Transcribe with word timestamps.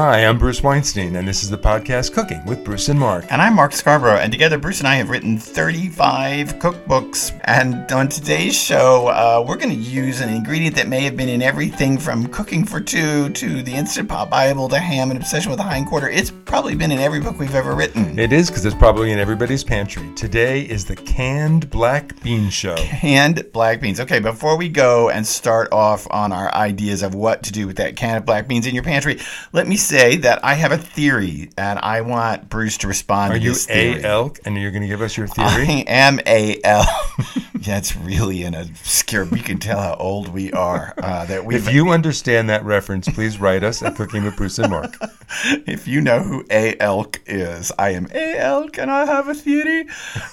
Hi, 0.00 0.24
I'm 0.24 0.38
Bruce 0.38 0.62
Weinstein, 0.62 1.16
and 1.16 1.26
this 1.26 1.42
is 1.42 1.50
the 1.50 1.58
podcast 1.58 2.12
Cooking 2.12 2.44
with 2.44 2.64
Bruce 2.64 2.88
and 2.88 3.00
Mark. 3.00 3.24
And 3.30 3.42
I'm 3.42 3.56
Mark 3.56 3.72
Scarbrough, 3.72 4.20
and 4.20 4.30
together 4.30 4.56
Bruce 4.56 4.78
and 4.78 4.86
I 4.86 4.94
have 4.94 5.10
written 5.10 5.36
35 5.36 6.60
cookbooks. 6.60 7.36
And 7.46 7.90
on 7.90 8.08
today's 8.08 8.56
show, 8.56 9.08
uh, 9.08 9.44
we're 9.44 9.56
going 9.56 9.70
to 9.70 9.74
use 9.74 10.20
an 10.20 10.28
ingredient 10.28 10.76
that 10.76 10.86
may 10.86 11.00
have 11.00 11.16
been 11.16 11.28
in 11.28 11.42
everything 11.42 11.98
from 11.98 12.28
Cooking 12.28 12.64
for 12.64 12.80
Two 12.80 13.30
to 13.30 13.60
the 13.60 13.74
Instant 13.74 14.08
Pot 14.08 14.30
Bible 14.30 14.68
to 14.68 14.78
Ham 14.78 15.10
and 15.10 15.18
Obsession 15.18 15.50
with 15.50 15.58
the 15.58 15.64
Hindquarter. 15.64 16.08
It's 16.08 16.30
probably 16.30 16.76
been 16.76 16.92
in 16.92 17.00
every 17.00 17.18
book 17.18 17.36
we've 17.40 17.56
ever 17.56 17.74
written. 17.74 18.16
It 18.20 18.32
is 18.32 18.50
because 18.50 18.64
it's 18.64 18.76
probably 18.76 19.10
in 19.10 19.18
everybody's 19.18 19.64
pantry. 19.64 20.14
Today 20.14 20.62
is 20.62 20.84
the 20.84 20.94
canned 20.94 21.70
black 21.70 22.22
bean 22.22 22.50
show. 22.50 22.76
Canned 22.76 23.50
black 23.52 23.80
beans. 23.80 23.98
Okay, 23.98 24.20
before 24.20 24.56
we 24.56 24.68
go 24.68 25.10
and 25.10 25.26
start 25.26 25.72
off 25.72 26.06
on 26.12 26.30
our 26.30 26.54
ideas 26.54 27.02
of 27.02 27.16
what 27.16 27.42
to 27.42 27.50
do 27.50 27.66
with 27.66 27.78
that 27.78 27.96
can 27.96 28.18
of 28.18 28.24
black 28.24 28.46
beans 28.46 28.64
in 28.64 28.76
your 28.76 28.84
pantry, 28.84 29.18
let 29.52 29.66
me 29.66 29.76
say 29.88 30.16
that 30.16 30.44
I 30.44 30.54
have 30.54 30.70
a 30.70 30.76
theory, 30.76 31.48
and 31.56 31.78
I 31.78 32.02
want 32.02 32.50
Bruce 32.50 32.76
to 32.78 32.88
respond. 32.88 33.32
Are 33.32 33.38
to 33.38 33.44
you 33.44 33.54
Anne 33.70 34.04
Elk, 34.04 34.38
and 34.44 34.56
you're 34.56 34.70
going 34.70 34.82
to 34.82 34.88
give 34.88 35.00
us 35.00 35.16
your 35.16 35.26
theory? 35.26 35.48
I 35.48 35.84
am 35.86 36.20
Anne 36.26 36.56
Elk. 36.62 36.88
That's 37.54 37.96
really 37.96 38.42
an 38.42 38.54
obscure. 38.54 39.24
We 39.24 39.40
can 39.40 39.58
tell 39.58 39.80
how 39.80 39.94
old 39.94 40.28
we 40.28 40.52
are. 40.52 40.94
Uh, 40.98 41.24
that 41.26 41.44
we. 41.44 41.56
if 41.56 41.72
you 41.72 41.88
understand 41.90 42.50
that 42.50 42.64
reference, 42.64 43.08
please 43.08 43.40
write 43.40 43.64
us 43.64 43.82
at 43.82 43.96
Cooking 43.96 44.24
with 44.24 44.36
Bruce 44.36 44.58
and 44.58 44.70
Mark. 44.70 44.94
if 45.66 45.88
you 45.88 46.00
know 46.00 46.20
who 46.20 46.44
Anne 46.50 46.76
Elk 46.80 47.20
is, 47.26 47.72
I 47.78 47.90
am 47.90 48.08
Anne 48.12 48.36
Elk, 48.36 48.78
and 48.78 48.90
I 48.90 49.06
have 49.06 49.28
a 49.28 49.34
theory. 49.34 49.86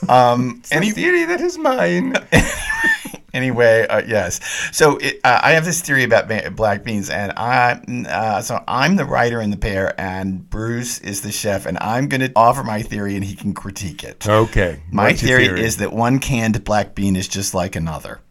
Um, 0.10 0.62
Any 0.72 0.92
theory 0.92 1.24
that 1.26 1.40
is 1.40 1.58
mine. 1.58 2.16
anyway, 3.36 3.86
uh, 3.88 4.02
yes. 4.08 4.40
So 4.72 4.98
it, 4.98 5.20
uh, 5.24 5.40
I 5.44 5.52
have 5.52 5.66
this 5.66 5.82
theory 5.82 6.04
about 6.04 6.28
ba- 6.28 6.52
black 6.52 6.84
beans, 6.84 7.10
and 7.10 7.32
I 7.38 7.74
uh, 8.08 8.42
so 8.42 8.64
I'm 8.68 8.96
the 8.96 9.06
writer 9.06 9.42
in 9.42 9.52
the 9.52 9.58
pair, 9.58 10.00
and 10.00 10.50
Bruce 10.50 11.00
is 11.00 11.22
the 11.22 11.32
chef, 11.32 11.66
and 11.66 11.78
I'm 11.80 12.08
going 12.08 12.22
to 12.22 12.32
offer 12.36 12.64
my 12.64 12.82
theory, 12.82 13.16
and 13.16 13.24
he 13.24 13.36
can 13.36 13.54
critique 13.54 14.04
it. 14.04 14.28
Okay. 14.28 14.82
My 14.92 15.10
your 15.10 15.18
theory, 15.18 15.62
is 15.62 15.78
that 15.78 15.94
one 15.94 16.20
canned 16.20 16.64
black 16.64 16.96
bean 16.96 17.16
is 17.16 17.28
just 17.28 17.54
like 17.54 17.76
another. 17.76 18.22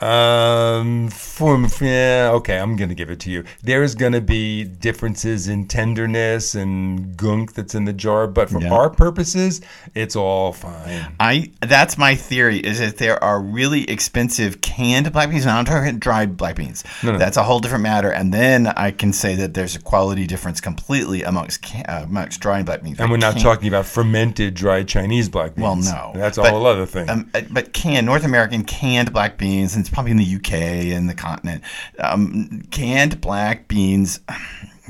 Um, 0.00 1.08
for, 1.08 1.58
yeah, 1.80 2.30
okay, 2.34 2.58
I'm 2.58 2.76
gonna 2.76 2.94
give 2.94 3.10
it 3.10 3.20
to 3.20 3.30
you. 3.30 3.44
There 3.62 3.82
is 3.82 3.94
gonna 3.94 4.20
be 4.20 4.64
differences 4.64 5.48
in 5.48 5.66
tenderness 5.66 6.54
and 6.54 7.16
gunk 7.16 7.54
that's 7.54 7.74
in 7.74 7.84
the 7.84 7.92
jar, 7.92 8.26
but 8.26 8.50
for 8.50 8.60
Yeah. 8.60 8.72
our 8.72 8.90
purposes, 8.90 9.60
it's 9.94 10.16
all 10.16 10.52
fine. 10.52 11.14
I 11.20 11.50
that's 11.60 11.96
my 11.96 12.16
theory 12.16 12.58
is 12.58 12.80
that 12.80 12.98
there 12.98 13.22
are 13.22 13.40
really 13.40 13.88
expensive 13.88 14.60
canned 14.60 15.12
black 15.12 15.30
beans. 15.30 15.44
And 15.46 15.52
I'm 15.52 15.64
talking 15.64 15.98
dried 15.98 16.36
black 16.36 16.56
beans. 16.56 16.82
no. 17.02 17.12
no. 17.12 17.18
That's 17.18 17.36
a 17.36 17.44
whole 17.44 17.60
different 17.60 17.84
matter. 17.84 18.10
And 18.10 18.34
then 18.34 18.66
I 18.66 18.90
can 18.90 19.12
say 19.12 19.36
that 19.36 19.54
there's 19.54 19.76
a 19.76 19.80
quality 19.80 20.26
difference 20.26 20.60
completely 20.60 21.22
amongst 21.22 21.62
can, 21.62 21.84
uh, 21.88 22.02
amongst 22.04 22.40
dried 22.40 22.66
black 22.66 22.82
beans. 22.82 22.98
And 22.98 23.10
we're 23.10 23.16
not 23.16 23.34
Can- 23.34 23.42
talking 23.42 23.68
about 23.68 23.86
fermented 23.86 24.54
dried 24.54 24.88
Chinese 24.88 25.28
black 25.28 25.54
beans. 25.54 25.86
Well, 25.86 26.12
no, 26.14 26.20
that's 26.20 26.36
a 26.38 26.42
but, 26.42 26.50
whole 26.50 26.66
other 26.66 26.86
thing. 26.86 27.08
Um, 27.08 27.30
uh, 27.32 27.42
but 27.50 27.72
canned 27.72 28.06
North 28.06 28.24
American 28.24 28.64
canned 28.64 29.12
black 29.12 29.38
beans, 29.38 29.76
and 29.76 29.83
it's 29.84 29.92
probably 29.92 30.12
in 30.12 30.16
the 30.16 30.36
UK 30.36 30.52
and 30.96 31.08
the 31.08 31.14
continent. 31.14 31.62
Um, 31.98 32.62
canned 32.70 33.20
black 33.20 33.68
beans, 33.68 34.20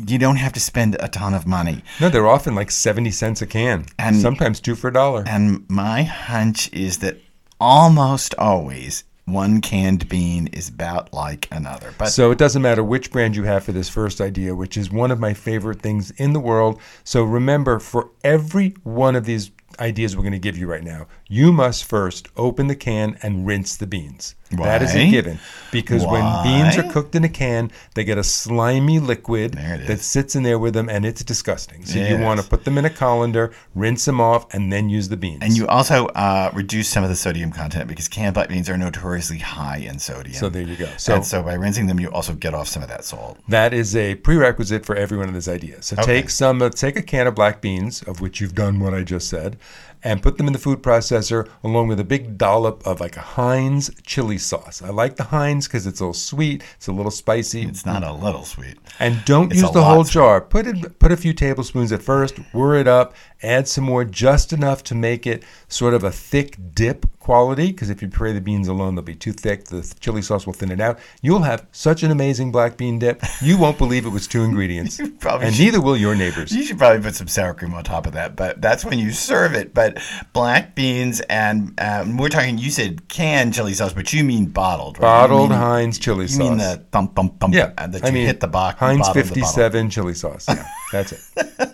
you 0.06 0.18
don't 0.18 0.36
have 0.36 0.52
to 0.52 0.60
spend 0.60 0.96
a 1.00 1.08
ton 1.08 1.34
of 1.34 1.46
money. 1.46 1.82
no, 2.00 2.08
they're 2.08 2.28
often 2.28 2.54
like 2.54 2.70
seventy 2.70 3.10
cents 3.10 3.42
a 3.42 3.46
can, 3.46 3.86
And- 3.98 4.16
sometimes 4.20 4.60
two 4.60 4.74
for 4.76 4.88
a 4.88 4.92
dollar. 4.92 5.24
And 5.26 5.64
my 5.68 6.04
hunch 6.04 6.72
is 6.72 6.98
that 6.98 7.16
almost 7.60 8.34
always 8.38 9.04
one 9.26 9.60
canned 9.62 10.06
bean 10.08 10.48
is 10.48 10.68
about 10.68 11.12
like 11.12 11.48
another. 11.50 11.92
But 11.96 12.06
So 12.08 12.30
it 12.30 12.36
doesn't 12.38 12.60
matter 12.62 12.84
which 12.84 13.10
brand 13.10 13.34
you 13.34 13.44
have 13.44 13.64
for 13.64 13.72
this 13.72 13.88
first 13.88 14.20
idea, 14.20 14.54
which 14.54 14.76
is 14.76 14.90
one 14.92 15.10
of 15.10 15.18
my 15.18 15.32
favorite 15.34 15.80
things 15.80 16.10
in 16.12 16.34
the 16.34 16.40
world. 16.40 16.78
So 17.04 17.24
remember, 17.24 17.78
for 17.78 18.10
every 18.22 18.74
one 18.82 19.16
of 19.16 19.24
these 19.24 19.50
ideas 19.80 20.14
we're 20.14 20.22
going 20.22 20.32
to 20.34 20.38
give 20.38 20.58
you 20.58 20.66
right 20.66 20.84
now, 20.84 21.06
you 21.34 21.52
must 21.52 21.84
first 21.84 22.28
open 22.36 22.66
the 22.68 22.76
can 22.76 23.18
and 23.22 23.46
rinse 23.46 23.76
the 23.76 23.86
beans. 23.86 24.34
Why? 24.50 24.66
That 24.66 24.82
is 24.82 24.94
a 24.94 25.10
given 25.10 25.38
because 25.72 26.06
when 26.06 26.40
beans 26.44 26.78
are 26.78 26.84
cooked 26.84 27.16
in 27.16 27.24
a 27.24 27.28
can, 27.28 27.72
they 27.94 28.04
get 28.04 28.18
a 28.18 28.22
slimy 28.22 29.00
liquid 29.00 29.56
it 29.58 29.86
that 29.88 29.98
sits 30.00 30.36
in 30.36 30.44
there 30.44 30.60
with 30.60 30.74
them, 30.74 30.88
and 30.88 31.04
it's 31.04 31.24
disgusting. 31.24 31.84
So 31.84 31.98
you 31.98 32.14
Yes. 32.16 32.20
want 32.22 32.38
to 32.40 32.46
put 32.46 32.64
them 32.64 32.78
in 32.78 32.84
a 32.84 32.90
colander, 32.90 33.52
rinse 33.74 34.04
them 34.04 34.20
off, 34.20 34.42
and 34.54 34.72
then 34.72 34.88
use 34.88 35.08
the 35.08 35.16
beans. 35.16 35.40
and 35.42 35.56
you 35.56 35.66
also 35.66 36.06
uh, 36.26 36.50
reduce 36.54 36.88
some 36.88 37.02
of 37.02 37.10
the 37.10 37.16
sodium 37.16 37.50
content 37.50 37.88
because 37.88 38.06
canned 38.06 38.34
black 38.34 38.48
beans 38.48 38.68
are 38.70 38.76
notoriously 38.76 39.38
high 39.38 39.78
in 39.78 39.98
sodium. 39.98 40.36
so 40.36 40.48
there 40.48 40.62
you 40.62 40.76
go. 40.76 40.88
So 40.98 41.16
and 41.16 41.24
so 41.24 41.42
by 41.42 41.54
rinsing 41.54 41.88
them, 41.88 41.98
you 41.98 42.08
also 42.12 42.34
get 42.34 42.54
off 42.54 42.68
some 42.68 42.82
of 42.84 42.88
that 42.90 43.04
salt. 43.04 43.38
That 43.48 43.74
is 43.74 43.96
a 43.96 44.14
prerequisite 44.16 44.86
for 44.86 44.94
every 44.94 45.18
one 45.18 45.26
of 45.26 45.34
these 45.34 45.48
ideas. 45.48 45.86
So 45.86 45.96
Okay. 45.96 46.20
take 46.20 46.30
some, 46.30 46.62
uh, 46.62 46.70
take 46.70 46.96
a 46.96 47.02
can 47.02 47.26
of 47.26 47.34
black 47.34 47.60
beans, 47.60 48.02
of 48.02 48.20
which 48.20 48.40
you've 48.40 48.54
done 48.54 48.78
what 48.78 48.94
I 48.94 49.02
just 49.02 49.28
said, 49.28 49.56
and 50.04 50.22
put 50.22 50.36
them 50.36 50.46
in 50.46 50.52
the 50.52 50.58
food 50.58 50.82
processor 50.82 51.48
along 51.64 51.88
with 51.88 51.98
a 51.98 52.04
big 52.04 52.36
dollop 52.38 52.86
of 52.86 53.00
like 53.00 53.16
a 53.16 53.20
Heinz 53.20 53.90
chili 54.04 54.38
sauce. 54.38 54.82
I 54.82 54.90
like 54.90 55.16
the 55.16 55.24
Heinz 55.24 55.66
because 55.66 55.86
it's 55.86 56.00
a 56.00 56.04
little 56.04 56.14
sweet, 56.14 56.62
it's 56.76 56.86
a 56.88 56.92
little 56.92 57.10
spicy, 57.10 57.62
It's 57.62 57.86
not 57.86 58.04
a 58.04 58.12
little 58.12 58.44
sweet. 58.44 58.76
and 59.00 59.24
don't 59.24 59.50
It's 59.50 59.62
use 59.62 59.70
the 59.72 59.82
whole 59.82 60.04
sweet. 60.04 60.12
jar. 60.12 60.40
Put 60.40 60.66
it, 60.66 60.98
put 60.98 61.10
a 61.10 61.16
few 61.16 61.32
tablespoons 61.32 61.90
at 61.90 62.02
first, 62.02 62.36
whir 62.52 62.76
it 62.76 62.86
up, 62.86 63.14
add 63.42 63.66
some 63.66 63.84
more, 63.84 64.04
just 64.04 64.52
enough 64.52 64.84
to 64.84 64.94
make 64.94 65.26
it 65.26 65.42
sort 65.68 65.94
of 65.94 66.04
a 66.04 66.10
thick 66.10 66.58
dip 66.74 67.06
quality. 67.24 67.68
Because 67.68 67.88
if 67.88 68.02
you 68.02 68.08
puree 68.08 68.32
the 68.32 68.40
beans 68.40 68.68
alone, 68.68 68.94
they'll 68.94 69.02
be 69.02 69.14
too 69.14 69.32
thick. 69.32 69.64
The 69.64 69.82
chili 69.98 70.20
sauce 70.20 70.46
will 70.46 70.52
thin 70.52 70.70
it 70.70 70.80
out. 70.80 70.98
You'll 71.22 71.42
have 71.42 71.66
such 71.72 72.02
an 72.02 72.10
amazing 72.10 72.52
black 72.52 72.76
bean 72.76 72.98
dip. 72.98 73.22
You 73.40 73.56
won't 73.58 73.78
believe 73.78 74.04
it 74.04 74.10
was 74.10 74.26
two 74.28 74.42
ingredients, 74.44 75.00
probably 75.20 75.46
and 75.46 75.56
should- 75.56 75.62
neither 75.64 75.80
will 75.80 75.96
your 75.96 76.14
neighbors. 76.14 76.52
You 76.54 76.62
should 76.62 76.78
probably 76.78 77.02
put 77.02 77.14
some 77.14 77.26
sour 77.28 77.54
cream 77.54 77.72
on 77.74 77.82
top 77.82 78.06
of 78.06 78.12
that, 78.12 78.36
but 78.36 78.60
that's 78.60 78.84
when 78.84 78.98
you 78.98 79.10
serve 79.10 79.54
it. 79.54 79.72
But 79.72 79.98
black 80.34 80.74
beans 80.74 81.20
and 81.22 81.72
um, 81.80 82.18
we're 82.18 82.28
talking. 82.28 82.58
You 82.58 82.70
said 82.70 83.08
canned 83.08 83.54
chili 83.54 83.72
sauce, 83.72 83.94
but 83.94 84.12
you 84.12 84.22
mean 84.22 84.46
bottled, 84.46 84.98
right? 84.98 85.02
Bottled 85.02 85.50
mean, 85.50 85.58
Heinz 85.58 85.98
chili 85.98 86.24
You 86.24 86.28
sauce. 86.28 86.38
You 86.38 86.50
mean 86.50 86.58
the 86.58 86.84
thump 86.92 87.16
thump 87.16 87.40
thump? 87.40 87.54
yeah, 87.54 87.72
uh, 87.78 87.86
that 87.86 88.02
you 88.02 88.08
I 88.08 88.10
mean 88.10 88.26
hit 88.26 88.40
the 88.40 88.48
box. 88.48 88.78
Heinz 88.78 89.08
the 89.08 89.14
57 89.14 89.90
chili 89.90 90.14
sauce. 90.14 90.46
Yeah, 90.48 90.66
that's 90.92 91.12
it. 91.12 91.70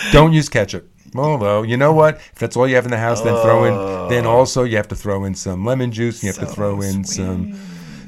Don't 0.12 0.32
use 0.32 0.48
ketchup. 0.48 0.88
Although 1.14 1.62
you 1.62 1.76
know 1.76 1.92
what, 1.92 2.16
if 2.16 2.34
that's 2.34 2.56
all 2.56 2.66
you 2.66 2.74
have 2.74 2.84
in 2.84 2.90
the 2.90 2.98
house, 2.98 3.20
then 3.20 3.34
throw 3.42 3.64
in. 3.64 4.08
Then 4.08 4.26
oh. 4.26 4.30
also 4.30 4.64
you 4.64 4.76
have 4.76 4.88
to 4.88 4.96
throw 4.96 5.24
in 5.24 5.34
some 5.34 5.64
lemon 5.64 5.92
juice. 5.92 6.22
And 6.22 6.24
you 6.24 6.28
have 6.28 6.48
to 6.48 6.50
Oh. 6.50 6.54
Throw 6.54 6.80
in 6.82 7.04
some 7.04 7.58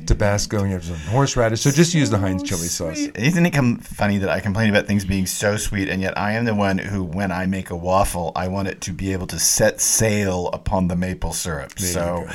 Tabasco. 0.07 0.59
And 0.61 0.69
you 0.69 0.75
have 0.75 0.85
some 0.85 0.97
horseradish. 0.97 1.61
So 1.61 1.71
just 1.71 1.95
use 1.95 2.11
the 2.11 2.19
Heinz 2.19 2.43
chili 2.43 2.69
sauce. 2.69 2.99
Isn't 3.15 3.47
it 3.47 3.55
funny 3.83 4.19
that 4.19 4.29
I 4.29 4.41
complain 4.41 4.71
about 4.71 4.87
things 4.87 5.05
being 5.05 5.27
so 5.27 5.57
sweet, 5.57 5.89
and 5.89 6.01
yet 6.01 6.17
I 6.17 6.33
am 6.33 6.45
the 6.45 6.55
one 6.55 6.79
who, 6.79 7.05
when 7.05 7.33
I 7.33 7.47
make 7.47 7.71
a 7.71 7.77
waffle, 7.77 8.33
I 8.35 8.49
want 8.49 8.69
it 8.69 8.81
to 8.83 8.93
be 8.93 9.13
able 9.13 9.27
to 9.29 9.39
set 9.39 9.81
sail 9.81 10.49
upon 10.49 10.89
the 10.89 10.97
maple 10.97 11.33
syrup. 11.33 11.79
so, 11.79 12.29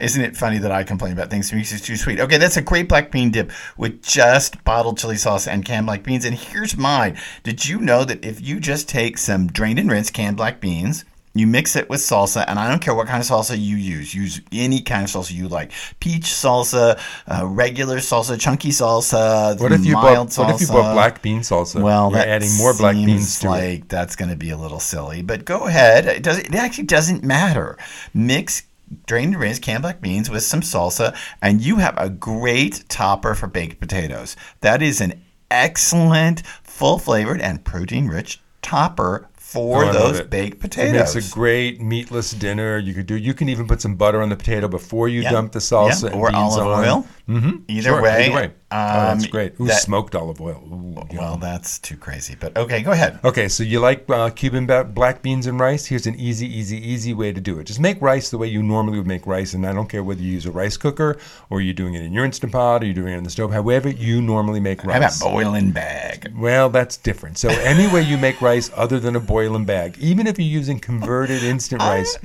isn't 0.00 0.22
it 0.22 0.36
funny 0.36 0.58
that 0.58 0.72
I 0.72 0.84
complain 0.84 1.12
about 1.12 1.30
things 1.30 1.50
being 1.50 1.64
too 1.64 1.96
sweet? 1.96 2.20
Okay, 2.20 2.38
that's 2.38 2.56
a 2.56 2.62
great 2.62 2.88
black 2.88 3.10
bean 3.10 3.30
dip 3.30 3.50
with 3.76 4.02
just 4.02 4.62
bottled 4.64 4.98
chili 4.98 5.16
sauce 5.16 5.46
and 5.46 5.64
canned 5.64 5.86
black 5.86 6.02
beans. 6.02 6.24
And 6.24 6.36
here's 6.36 6.76
mine. 6.76 7.18
Did 7.42 7.66
you 7.66 7.80
know 7.80 8.04
that 8.04 8.24
if 8.24 8.40
you 8.40 8.60
just 8.60 8.88
take 8.88 9.18
some 9.18 9.46
drained 9.46 9.78
and 9.78 9.90
rinsed 9.90 10.12
canned 10.12 10.36
black 10.36 10.60
beans, 10.60 11.04
you 11.38 11.46
mix 11.46 11.76
it 11.76 11.88
with 11.88 12.00
salsa, 12.00 12.44
and 12.46 12.58
I 12.58 12.68
don't 12.68 12.80
care 12.80 12.94
what 12.94 13.06
kind 13.06 13.20
of 13.20 13.28
salsa 13.28 13.58
you 13.58 13.76
use. 13.76 14.14
Use 14.14 14.40
any 14.52 14.80
kind 14.80 15.04
of 15.04 15.10
salsa 15.10 15.32
you 15.32 15.48
like: 15.48 15.72
peach 16.00 16.24
salsa, 16.24 16.98
uh, 17.28 17.46
regular 17.46 17.98
salsa, 17.98 18.38
chunky 18.38 18.70
salsa, 18.70 19.60
What 19.60 19.72
if 19.72 19.84
you 19.84 19.94
mild 19.94 20.28
bought? 20.28 20.38
What 20.38 20.54
if 20.54 20.60
you 20.60 20.68
bought 20.68 20.94
black 20.94 21.22
bean 21.22 21.40
salsa? 21.40 21.82
Well, 21.82 22.10
you're 22.10 22.20
adding 22.20 22.56
more 22.56 22.74
black 22.74 22.94
beans 22.94 23.38
to 23.40 23.48
it. 23.48 23.50
like 23.50 23.88
that's 23.88 24.16
going 24.16 24.30
to 24.30 24.36
be 24.36 24.50
a 24.50 24.56
little 24.56 24.80
silly. 24.80 25.22
But 25.22 25.44
go 25.44 25.66
ahead. 25.66 26.06
It 26.06 26.22
does. 26.22 26.38
It 26.38 26.54
actually 26.54 26.84
doesn't 26.84 27.24
matter. 27.24 27.76
Mix 28.14 28.62
drained 29.06 29.34
and 29.34 29.40
rinsed 29.40 29.62
canned 29.62 29.82
black 29.82 30.00
beans 30.00 30.30
with 30.30 30.42
some 30.42 30.60
salsa, 30.60 31.16
and 31.42 31.60
you 31.60 31.76
have 31.76 31.96
a 31.98 32.08
great 32.08 32.84
topper 32.88 33.34
for 33.34 33.46
baked 33.46 33.80
potatoes. 33.80 34.36
That 34.60 34.82
is 34.82 35.00
an 35.00 35.20
excellent, 35.50 36.42
full 36.62 36.98
flavored 36.98 37.40
and 37.40 37.64
protein 37.64 38.08
rich 38.08 38.40
topper 38.62 39.28
for 39.56 39.84
Oh, 39.86 39.92
those 39.92 40.20
baked 40.20 40.60
potatoes. 40.60 41.14
makes 41.14 41.26
a 41.26 41.32
great 41.34 41.80
meatless 41.80 42.30
dinner. 42.32 42.78
You 42.78 42.92
could 42.94 43.06
do. 43.06 43.16
You 43.16 43.32
can 43.34 43.48
even 43.48 43.66
put 43.66 43.80
some 43.80 43.94
butter 43.96 44.20
on 44.22 44.28
the 44.28 44.36
potato 44.36 44.68
before 44.68 45.08
you 45.08 45.22
Yeah. 45.22 45.30
dump 45.32 45.52
the 45.52 45.58
salsa 45.60 46.10
Yeah, 46.10 46.16
or 46.16 46.30
beans 46.30 46.56
olive 46.56 46.66
on. 46.66 46.84
oil. 46.84 47.06
Mm-hmm. 47.28 47.56
Either 47.68 47.82
Sure, 47.88 48.02
way. 48.02 48.26
Either 48.26 48.34
way. 48.34 48.46
oh, 48.46 48.52
that's 48.70 49.24
um, 49.24 49.30
great. 49.30 49.54
Ooh, 49.60 49.66
that- 49.66 49.82
smoked 49.82 50.14
olive 50.14 50.40
oil. 50.40 50.62
Ooh, 50.64 51.12
yum. 51.12 51.16
well, 51.18 51.36
that's 51.36 51.78
too 51.80 51.96
crazy. 51.96 52.36
But 52.38 52.56
okay, 52.56 52.82
go 52.82 52.92
ahead. 52.92 53.18
Okay, 53.24 53.48
so 53.48 53.62
you 53.64 53.80
like 53.80 54.08
uh, 54.08 54.30
Cuban 54.30 54.66
black 54.94 55.22
beans 55.22 55.46
and 55.46 55.58
rice? 55.58 55.86
Here's 55.86 56.06
an 56.06 56.14
easy, 56.20 56.46
easy, 56.46 56.76
easy 56.76 57.14
way 57.14 57.32
to 57.32 57.40
do 57.40 57.58
it. 57.58 57.64
Just 57.64 57.80
make 57.80 58.00
rice 58.00 58.30
the 58.30 58.38
way 58.38 58.46
you 58.46 58.62
normally 58.62 58.98
would 58.98 59.06
make 59.08 59.26
rice, 59.26 59.54
and 59.54 59.66
I 59.66 59.72
don't 59.72 59.88
care 59.88 60.04
whether 60.04 60.22
you 60.22 60.30
use 60.32 60.46
a 60.46 60.52
rice 60.52 60.76
cooker 60.76 61.18
or 61.50 61.60
you're 61.60 61.74
doing 61.74 61.94
it 61.94 62.02
in 62.04 62.12
your 62.12 62.24
Instant 62.24 62.52
Pot 62.52 62.82
or 62.82 62.86
you're 62.86 62.94
doing 62.94 63.12
it 63.12 63.16
on 63.16 63.24
the 63.24 63.30
stove, 63.30 63.52
however 63.52 63.88
you 63.88 64.22
normally 64.22 64.60
make 64.60 64.84
rice. 64.84 64.92
How 64.92 65.26
about 65.28 65.34
boiling 65.34 65.72
bag? 65.72 66.32
Well, 66.36 66.68
that's 66.68 66.96
different. 66.96 67.38
So 67.38 67.48
any 67.48 67.88
way 67.92 68.02
you 68.02 68.16
make 68.18 68.40
rice 68.40 68.70
other 68.76 69.00
than 69.00 69.16
a 69.16 69.20
boiling 69.20 69.64
bag, 69.64 69.96
even 69.98 70.26
if 70.28 70.38
you're 70.38 70.46
using 70.48 70.78
converted 70.78 71.42
instant 71.42 71.82
rice, 71.92 72.16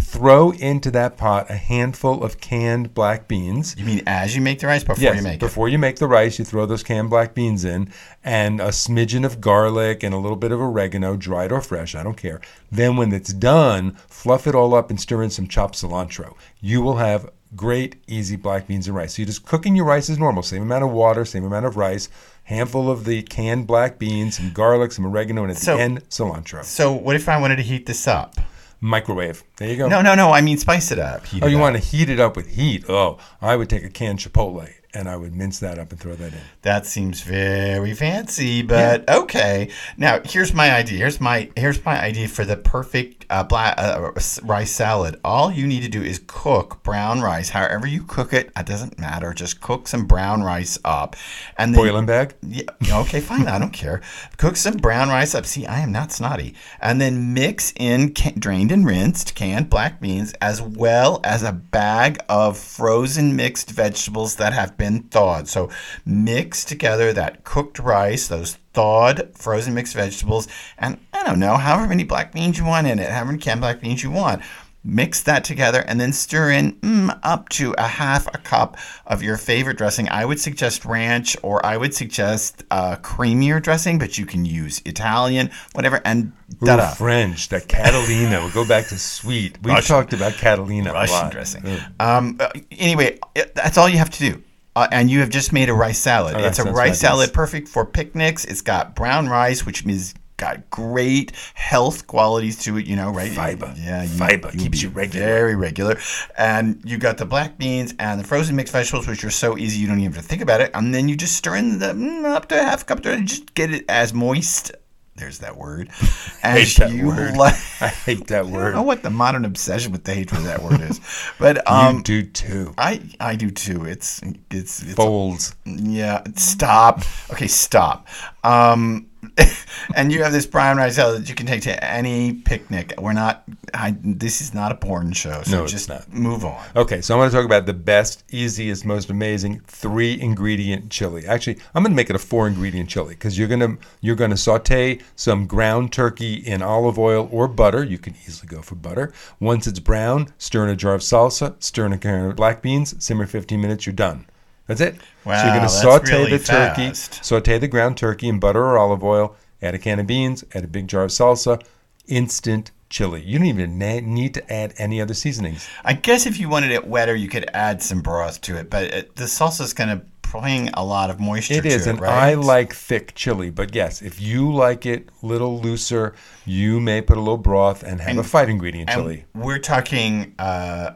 throw 0.00 0.50
into 0.52 0.90
that 0.92 1.16
pot 1.16 1.50
a 1.50 1.56
handful 1.56 2.22
of 2.24 2.40
canned 2.40 2.94
black 2.94 3.28
beans. 3.28 3.74
You 3.78 3.84
mean 3.84 4.02
as 4.06 4.34
you 4.34 4.40
make 4.42 4.60
the 4.60 4.66
rice 4.66 4.84
before 4.84 5.02
Yes, 5.02 5.16
you 5.16 5.22
make 5.22 5.34
it? 5.34 5.40
before 5.40 5.68
you 5.68 5.78
make 5.78 5.96
the 5.96 6.06
rice, 6.08 6.38
you 6.38 6.44
throw 6.44 6.66
those 6.66 6.82
canned 6.82 7.10
black 7.10 7.34
beans 7.34 7.64
in, 7.64 7.90
and 8.24 8.60
a 8.60 8.68
smidgen 8.68 9.24
of 9.24 9.40
garlic 9.40 10.02
and 10.02 10.14
a 10.14 10.18
little 10.18 10.36
bit 10.36 10.52
of 10.52 10.60
oregano, 10.60 11.16
dried 11.16 11.52
or 11.52 11.60
fresh, 11.60 11.94
I 11.94 12.02
don't 12.02 12.16
care. 12.16 12.40
Then, 12.70 12.96
when 12.96 13.12
it's 13.12 13.32
done, 13.32 13.96
fluff 14.08 14.46
it 14.46 14.54
all 14.54 14.74
up 14.74 14.90
and 14.90 15.00
stir 15.00 15.22
in 15.22 15.30
some 15.30 15.46
chopped 15.48 15.74
cilantro. 15.74 16.34
You 16.60 16.80
will 16.82 16.96
have 16.96 17.30
great, 17.56 17.96
easy 18.06 18.36
black 18.36 18.66
beans 18.66 18.86
and 18.88 18.96
rice. 18.96 19.14
So 19.14 19.22
you're 19.22 19.26
just 19.26 19.46
cooking 19.46 19.74
your 19.74 19.86
rice 19.86 20.10
as 20.10 20.18
normal, 20.18 20.42
same 20.42 20.62
amount 20.62 20.84
of 20.84 20.90
water, 20.90 21.24
same 21.24 21.44
amount 21.44 21.64
of 21.66 21.76
rice, 21.76 22.08
handful 22.44 22.90
of 22.90 23.04
the 23.04 23.22
canned 23.22 23.66
black 23.66 23.98
beans, 23.98 24.36
some 24.36 24.52
garlic, 24.52 24.92
some 24.92 25.06
oregano, 25.06 25.42
and 25.42 25.50
at 25.52 25.56
So- 25.58 25.76
the 25.76 25.82
end, 25.82 26.08
cilantro. 26.10 26.62
So 26.64 26.92
what 26.92 27.16
if 27.16 27.28
I 27.28 27.38
wanted 27.40 27.56
to 27.56 27.62
heat 27.62 27.86
this 27.86 28.06
up? 28.06 28.34
Microwave. 28.80 29.42
There 29.56 29.68
you 29.68 29.76
go. 29.76 29.88
No, 29.88 30.00
no, 30.02 30.14
no. 30.14 30.30
I 30.30 30.40
mean 30.40 30.58
spice 30.58 30.90
it 30.92 30.98
up. 30.98 31.26
Heat 31.26 31.42
Oh, 31.42 31.46
it 31.46 31.50
you 31.50 31.56
up. 31.56 31.62
want 31.62 31.76
to 31.76 31.82
heat 31.82 32.08
it 32.08 32.20
up 32.20 32.36
with 32.36 32.48
heat? 32.48 32.84
Oh, 32.88 33.18
I 33.42 33.56
would 33.56 33.68
take 33.68 33.84
a 33.84 33.90
canned 33.90 34.20
chipotle 34.20 34.68
and 34.94 35.08
I 35.08 35.16
would 35.16 35.34
mince 35.34 35.58
that 35.60 35.78
up 35.78 35.90
and 35.90 36.00
throw 36.00 36.14
that 36.14 36.32
in. 36.32 36.40
That 36.62 36.86
seems 36.86 37.20
very 37.22 37.92
fancy, 37.92 38.62
but 38.62 39.08
okay. 39.08 39.68
Now 39.96 40.20
here's 40.24 40.54
my 40.54 40.72
idea. 40.72 40.98
Here's 40.98 41.20
my 41.20 41.50
here's 41.56 41.84
my 41.84 42.00
idea 42.00 42.28
for 42.28 42.44
the 42.44 42.56
perfect 42.56 43.17
uh, 43.30 43.44
black 43.44 43.78
uh, 43.78 44.12
rice 44.42 44.70
salad. 44.70 45.20
All 45.24 45.50
you 45.50 45.66
need 45.66 45.82
to 45.82 45.88
do 45.88 46.02
is 46.02 46.20
cook 46.26 46.82
brown 46.82 47.20
rice. 47.20 47.50
However 47.50 47.86
you 47.86 48.02
cook 48.02 48.32
it, 48.32 48.50
it 48.56 48.66
doesn't 48.66 48.98
matter. 48.98 49.32
Just 49.32 49.60
cook 49.60 49.88
some 49.88 50.06
brown 50.06 50.42
rice 50.42 50.78
up, 50.84 51.16
and 51.56 51.74
then 51.74 51.82
Boiling 51.82 52.06
bag. 52.06 52.34
Yeah, 52.42 52.64
okay, 52.92 53.20
fine. 53.20 53.46
I 53.46 53.58
don't 53.58 53.72
care. 53.72 54.00
Cook 54.36 54.56
some 54.56 54.76
brown 54.76 55.08
rice 55.08 55.34
up. 55.34 55.46
See, 55.46 55.66
I 55.66 55.80
am 55.80 55.92
not 55.92 56.12
snotty. 56.12 56.54
And 56.80 57.00
then 57.00 57.34
mix 57.34 57.72
in 57.76 58.12
drained 58.12 58.72
and 58.72 58.86
rinsed 58.86 59.34
canned 59.34 59.70
black 59.70 60.00
beans 60.00 60.32
as 60.40 60.60
well 60.62 61.20
as 61.24 61.42
a 61.42 61.52
bag 61.52 62.18
of 62.28 62.56
frozen 62.56 63.36
mixed 63.36 63.70
vegetables 63.70 64.36
that 64.36 64.52
have 64.52 64.76
been 64.76 65.02
thawed. 65.04 65.48
So 65.48 65.70
mix 66.04 66.64
together 66.64 67.12
that 67.12 67.44
cooked 67.44 67.78
rice, 67.78 68.28
those 68.28 68.58
thawed 68.78 69.28
frozen 69.34 69.74
mixed 69.74 69.94
vegetables, 69.94 70.46
and 70.78 71.00
I 71.12 71.24
don't 71.24 71.40
know, 71.40 71.56
however 71.56 71.88
many 71.88 72.04
black 72.04 72.32
beans 72.32 72.58
you 72.58 72.64
want 72.64 72.86
in 72.86 73.00
it, 73.00 73.10
however 73.10 73.32
many 73.32 73.38
canned 73.42 73.60
black 73.60 73.80
beans 73.80 74.04
you 74.04 74.10
want. 74.12 74.40
Mix 74.84 75.20
that 75.24 75.42
together 75.42 75.80
and 75.88 76.00
then 76.00 76.12
stir 76.12 76.52
in 76.52 76.74
mm, 76.76 77.18
up 77.24 77.48
to 77.48 77.74
a 77.76 77.88
half 77.88 78.28
a 78.28 78.38
cup 78.38 78.76
of 79.04 79.20
your 79.20 79.36
favorite 79.36 79.76
dressing. 79.76 80.08
I 80.08 80.24
would 80.24 80.38
suggest 80.38 80.84
ranch 80.84 81.36
or 81.42 81.64
I 81.66 81.76
would 81.76 81.92
suggest 81.92 82.62
uh, 82.70 82.94
creamier 83.02 83.60
dressing, 83.60 83.98
but 83.98 84.16
you 84.16 84.24
can 84.24 84.44
use 84.44 84.80
Italian, 84.86 85.50
whatever, 85.72 86.00
and 86.04 86.32
da 86.62 86.94
French, 86.94 87.48
that 87.48 87.66
Catalina. 87.66 88.38
we'll 88.38 88.52
go 88.52 88.64
back 88.66 88.86
to 88.86 88.98
sweet. 88.98 89.58
We've 89.64 89.74
Russian- 89.74 89.96
talked 89.96 90.12
about 90.12 90.34
Catalina 90.34 90.90
a 90.90 90.92
Russian 90.92 91.30
dressing. 91.30 91.64
Um, 91.98 92.36
uh, 92.38 92.50
anyway, 92.70 93.18
it- 93.34 93.56
that's 93.56 93.76
all 93.76 93.88
you 93.88 93.98
have 93.98 94.10
to 94.10 94.18
do. 94.20 94.42
Uh, 94.78 94.86
and 94.92 95.10
you 95.10 95.18
have 95.18 95.28
just 95.28 95.52
made 95.52 95.68
a 95.68 95.74
rice 95.74 95.98
salad. 95.98 96.36
Oh, 96.36 96.44
it's 96.44 96.60
a 96.60 96.70
rice 96.70 97.00
salad 97.00 97.32
perfect 97.32 97.66
for 97.66 97.84
picnics. 97.84 98.44
It's 98.44 98.60
got 98.60 98.94
brown 98.94 99.28
rice, 99.28 99.66
which 99.66 99.84
means 99.84 100.14
got 100.36 100.70
great 100.70 101.32
health 101.54 102.06
qualities 102.06 102.62
to 102.62 102.76
it. 102.78 102.86
You 102.86 102.94
know, 102.94 103.10
right? 103.10 103.32
Fiber. 103.32 103.74
Yeah, 103.76 104.04
you, 104.04 104.08
Fiber 104.08 104.50
you'll 104.52 104.62
keeps 104.62 104.80
you 104.80 104.90
regular. 104.90 105.26
Very 105.26 105.56
regular. 105.56 105.98
And 106.38 106.80
you 106.84 106.96
got 106.96 107.18
the 107.18 107.26
black 107.26 107.58
beans 107.58 107.92
and 107.98 108.20
the 108.20 108.24
frozen 108.24 108.54
mixed 108.54 108.72
vegetables, 108.72 109.08
which 109.08 109.24
are 109.24 109.30
so 109.30 109.58
easy 109.58 109.80
you 109.80 109.88
don't 109.88 109.98
even 109.98 110.12
have 110.12 110.22
to 110.22 110.28
think 110.28 110.42
about 110.42 110.60
it. 110.60 110.70
And 110.74 110.94
then 110.94 111.08
you 111.08 111.16
just 111.16 111.36
stir 111.36 111.56
in 111.56 111.80
the 111.80 111.86
mm, 111.86 112.24
up 112.24 112.48
to 112.50 112.60
a 112.60 112.62
half 112.62 112.86
cup. 112.86 113.02
To, 113.02 113.20
just 113.20 113.54
get 113.54 113.72
it 113.72 113.84
as 113.88 114.14
moist. 114.14 114.70
There's 115.18 115.38
that 115.40 115.56
word. 115.56 115.90
As 116.42 116.76
Hate 116.76 116.76
that 116.78 116.90
you 116.92 117.06
word. 117.08 117.36
like. 117.36 117.54
I 117.80 117.88
hate 117.88 118.26
that 118.28 118.44
I 118.46 118.48
word. 118.48 118.64
don't 118.66 118.74
know 118.74 118.82
what 118.82 119.02
the 119.02 119.10
modern 119.10 119.44
obsession 119.44 119.92
with 119.92 120.04
the 120.04 120.14
hatred 120.14 120.38
of 120.40 120.44
that 120.46 120.62
word 120.62 120.80
is, 120.80 121.00
but 121.38 121.68
um, 121.70 121.96
you 121.98 122.02
do 122.02 122.22
too. 122.22 122.74
I 122.78 123.00
I 123.20 123.36
do 123.36 123.50
too. 123.50 123.84
It's 123.84 124.20
it's, 124.50 124.82
it's 124.82 124.94
Folds. 124.94 125.54
yeah. 125.64 126.22
Stop. 126.36 127.02
Okay, 127.32 127.48
stop. 127.48 128.06
Um, 128.44 129.06
and 129.94 130.12
you 130.12 130.22
have 130.22 130.32
this 130.32 130.46
brown 130.46 130.76
rice 130.76 130.96
that 130.96 131.28
you 131.28 131.34
can 131.34 131.46
take 131.46 131.62
to 131.62 131.84
any 131.84 132.32
picnic. 132.32 132.94
We're 132.98 133.12
not. 133.12 133.44
I, 133.74 133.96
this 134.02 134.40
is 134.40 134.54
not 134.54 134.72
a 134.72 134.74
porn 134.74 135.12
show, 135.12 135.42
so 135.42 135.58
No, 135.58 135.66
just 135.66 135.88
not. 135.88 136.10
move 136.12 136.44
on. 136.44 136.64
Okay, 136.74 137.00
so 137.00 137.14
I 137.14 137.18
want 137.18 137.30
to 137.30 137.36
talk 137.36 137.44
about 137.44 137.66
the 137.66 137.74
best, 137.74 138.24
easiest, 138.30 138.84
most 138.84 139.10
amazing 139.10 139.60
three 139.66 140.18
ingredient 140.20 140.90
chili. 140.90 141.26
Actually, 141.26 141.58
I'm 141.74 141.82
going 141.82 141.92
to 141.92 141.96
make 141.96 142.10
it 142.10 142.16
a 142.16 142.18
four 142.18 142.46
ingredient 142.48 142.88
chili 142.88 143.14
because 143.14 143.38
you're 143.38 143.48
going 143.48 143.60
to 143.60 143.78
you're 144.00 144.16
going 144.16 144.30
to 144.30 144.36
saute 144.36 144.98
some 145.16 145.46
ground 145.46 145.92
turkey 145.92 146.34
in 146.34 146.62
olive 146.62 146.98
oil 146.98 147.28
or 147.30 147.48
butter. 147.48 147.84
You 147.84 147.98
can 147.98 148.14
easily 148.26 148.48
go 148.48 148.62
for 148.62 148.74
butter. 148.74 149.12
Once 149.40 149.66
it's 149.66 149.80
brown, 149.80 150.28
stir 150.38 150.64
in 150.64 150.70
a 150.70 150.76
jar 150.76 150.94
of 150.94 151.02
salsa, 151.02 151.62
stir 151.62 151.86
in 151.86 151.92
a 151.92 151.98
can 151.98 152.24
of 152.24 152.36
black 152.36 152.62
beans, 152.62 152.94
simmer 153.04 153.26
15 153.26 153.60
minutes. 153.60 153.86
You're 153.86 153.94
done. 153.94 154.26
That's 154.68 154.80
it. 154.80 154.96
so 155.24 155.30
you're 155.30 155.46
going 155.46 155.62
to 155.62 155.68
saute 155.68 156.12
really 156.12 156.36
the 156.36 156.44
turkey, 156.44 156.88
fast. 156.88 157.24
saute 157.24 157.58
the 157.58 157.66
ground 157.66 157.96
turkey 157.96 158.28
in 158.28 158.38
butter 158.38 158.62
or 158.62 158.78
olive 158.78 159.02
oil. 159.02 159.34
Add 159.60 159.74
a 159.74 159.78
can 159.78 159.98
of 159.98 160.06
beans. 160.06 160.44
Add 160.54 160.62
a 160.62 160.68
big 160.68 160.86
jar 160.86 161.04
of 161.04 161.10
salsa. 161.10 161.60
Instant 162.06 162.70
chili. 162.90 163.22
You 163.22 163.38
don't 163.38 163.48
even 163.48 163.78
na- 163.78 164.00
need 164.00 164.34
to 164.34 164.52
add 164.52 164.74
any 164.76 165.00
other 165.00 165.14
seasonings. 165.14 165.68
I 165.84 165.94
guess 165.94 166.26
if 166.26 166.38
you 166.38 166.48
wanted 166.48 166.70
it 166.70 166.86
wetter, 166.86 167.14
you 167.14 167.28
could 167.28 167.48
add 167.54 167.82
some 167.82 168.02
broth 168.02 168.40
to 168.42 168.56
it, 168.56 168.70
but 168.70 168.84
it, 168.84 169.16
the 169.16 169.24
salsa 169.24 169.62
is 169.62 169.72
going 169.72 169.88
to 169.88 170.04
bring 170.30 170.68
a 170.70 170.84
lot 170.84 171.08
of 171.08 171.18
moisture. 171.18 171.54
It 171.54 171.66
is, 171.66 171.84
to 171.84 171.90
and 171.90 171.98
it, 171.98 172.02
right? 172.02 172.30
I 172.30 172.34
like 172.34 172.74
thick 172.74 173.14
chili. 173.14 173.50
But 173.50 173.74
yes, 173.74 174.02
if 174.02 174.20
you 174.20 174.52
like 174.52 174.84
it 174.84 175.08
a 175.22 175.26
little 175.26 175.58
looser, 175.60 176.14
you 176.44 176.78
may 176.78 177.00
put 177.00 177.16
a 177.16 177.20
little 177.20 177.38
broth 177.38 177.82
and 177.82 178.00
have 178.00 178.18
a 178.18 178.22
five 178.22 178.48
ingredient 178.48 178.90
chili. 178.90 179.24
We're 179.34 179.58
talking. 179.58 180.34
Uh, 180.38 180.92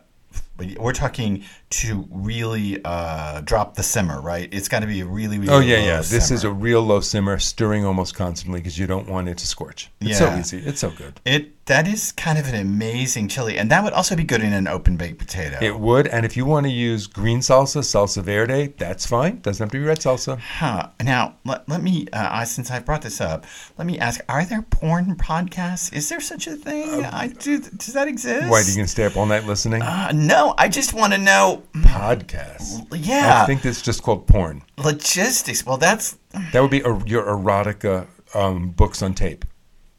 we're 0.78 0.92
talking 0.92 1.44
to 1.70 2.06
really 2.10 2.80
uh, 2.84 3.40
drop 3.40 3.74
the 3.74 3.82
simmer, 3.82 4.20
right? 4.20 4.48
It's 4.52 4.68
got 4.68 4.80
to 4.80 4.86
be 4.86 5.00
a 5.00 5.06
really, 5.06 5.38
really. 5.38 5.52
Oh 5.52 5.60
yeah, 5.60 5.78
low 5.78 5.84
yeah. 5.84 5.96
This 5.98 6.30
is 6.30 6.44
a 6.44 6.50
real 6.50 6.82
low 6.82 7.00
simmer, 7.00 7.38
stirring 7.38 7.84
almost 7.84 8.14
constantly 8.14 8.60
because 8.60 8.78
you 8.78 8.86
don't 8.86 9.08
want 9.08 9.28
it 9.28 9.38
to 9.38 9.46
scorch. 9.46 9.90
It's 10.00 10.18
so 10.18 10.34
easy. 10.36 10.58
It's 10.58 10.80
so 10.80 10.90
good. 10.90 11.20
It 11.24 11.52
that 11.66 11.86
is 11.86 12.10
kind 12.12 12.38
of 12.38 12.48
an 12.48 12.56
amazing 12.56 13.28
chili, 13.28 13.56
and 13.56 13.70
that 13.70 13.84
would 13.84 13.92
also 13.92 14.16
be 14.16 14.24
good 14.24 14.42
in 14.42 14.52
an 14.52 14.66
open 14.66 14.96
baked 14.96 15.18
potato. 15.18 15.58
It 15.60 15.78
would, 15.78 16.08
and 16.08 16.26
if 16.26 16.36
you 16.36 16.44
want 16.44 16.66
to 16.66 16.72
use 16.72 17.06
green 17.06 17.38
salsa, 17.38 17.82
salsa 17.82 18.22
verde, 18.22 18.74
that's 18.78 19.06
fine. 19.06 19.40
Doesn't 19.40 19.62
have 19.62 19.70
to 19.70 19.78
be 19.78 19.84
red 19.84 19.98
salsa. 19.98 20.38
Huh. 20.38 20.88
Now, 21.02 21.36
let, 21.44 21.68
let 21.68 21.82
me, 21.82 22.08
uh, 22.12 22.28
I, 22.30 22.44
since 22.44 22.70
I 22.70 22.80
brought 22.80 23.02
this 23.02 23.20
up, 23.20 23.46
let 23.78 23.86
me 23.86 23.98
ask: 23.98 24.20
Are 24.28 24.44
there 24.44 24.62
porn 24.62 25.14
podcasts? 25.14 25.92
Is 25.92 26.08
there 26.08 26.20
such 26.20 26.46
a 26.46 26.56
thing? 26.56 27.04
I 27.04 27.28
do. 27.28 27.60
Does 27.60 27.94
that 27.94 28.08
exist? 28.08 28.44
Uh, 28.44 28.48
Why 28.48 28.60
are 28.60 28.64
you 28.64 28.74
gonna 28.74 28.88
stay 28.88 29.04
up 29.04 29.16
all 29.16 29.26
night 29.26 29.46
listening? 29.46 29.82
Uh, 29.82 30.10
no, 30.42 30.54
I 30.58 30.68
just 30.68 30.92
want 30.92 31.12
to 31.12 31.18
know. 31.18 31.62
Podcasts. 31.74 32.84
Yeah, 32.96 33.42
I 33.42 33.46
think 33.46 33.64
it's 33.64 33.82
just 33.82 34.02
called 34.02 34.26
porn. 34.26 34.62
logistics. 34.76 35.64
Well, 35.64 35.76
that's. 35.78 36.16
That 36.52 36.60
would 36.60 36.70
be 36.70 36.80
a, 36.80 36.98
your 37.06 37.24
erotica 37.24 38.06
um, 38.34 38.70
books 38.70 39.02
on 39.02 39.14
tape. 39.14 39.44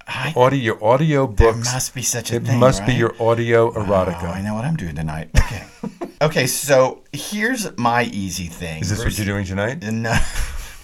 I, 0.06 0.34
Audio, 0.36 0.60
your 0.60 0.84
audio 0.84 1.27
there 1.27 1.53
books. 1.53 1.74
must 1.74 1.96
be 1.96 2.01
such 2.01 2.32
a 2.34 2.36
It 2.36 2.44
thing. 2.44 2.60
must 2.60 2.86
be 2.86 2.94
your 2.94 3.13
audio 3.22 3.72
Oh, 3.74 3.84
I 3.84 4.41
know 4.41 4.53
what 4.53 4.65
I'm 4.65 4.75
doing 4.75 4.96
tonight. 4.96 5.29
Okay. 5.38 5.63
okay, 6.22 6.46
so 6.48 7.03
here's 7.13 7.77
my 7.77 8.03
easy 8.03 8.48
thing. 8.48 8.82
Is 8.82 8.89
this 8.89 9.00
what 9.00 9.17
you're 9.17 9.25
doing 9.25 9.46
tonight? 9.46 9.82
No. 9.82 10.13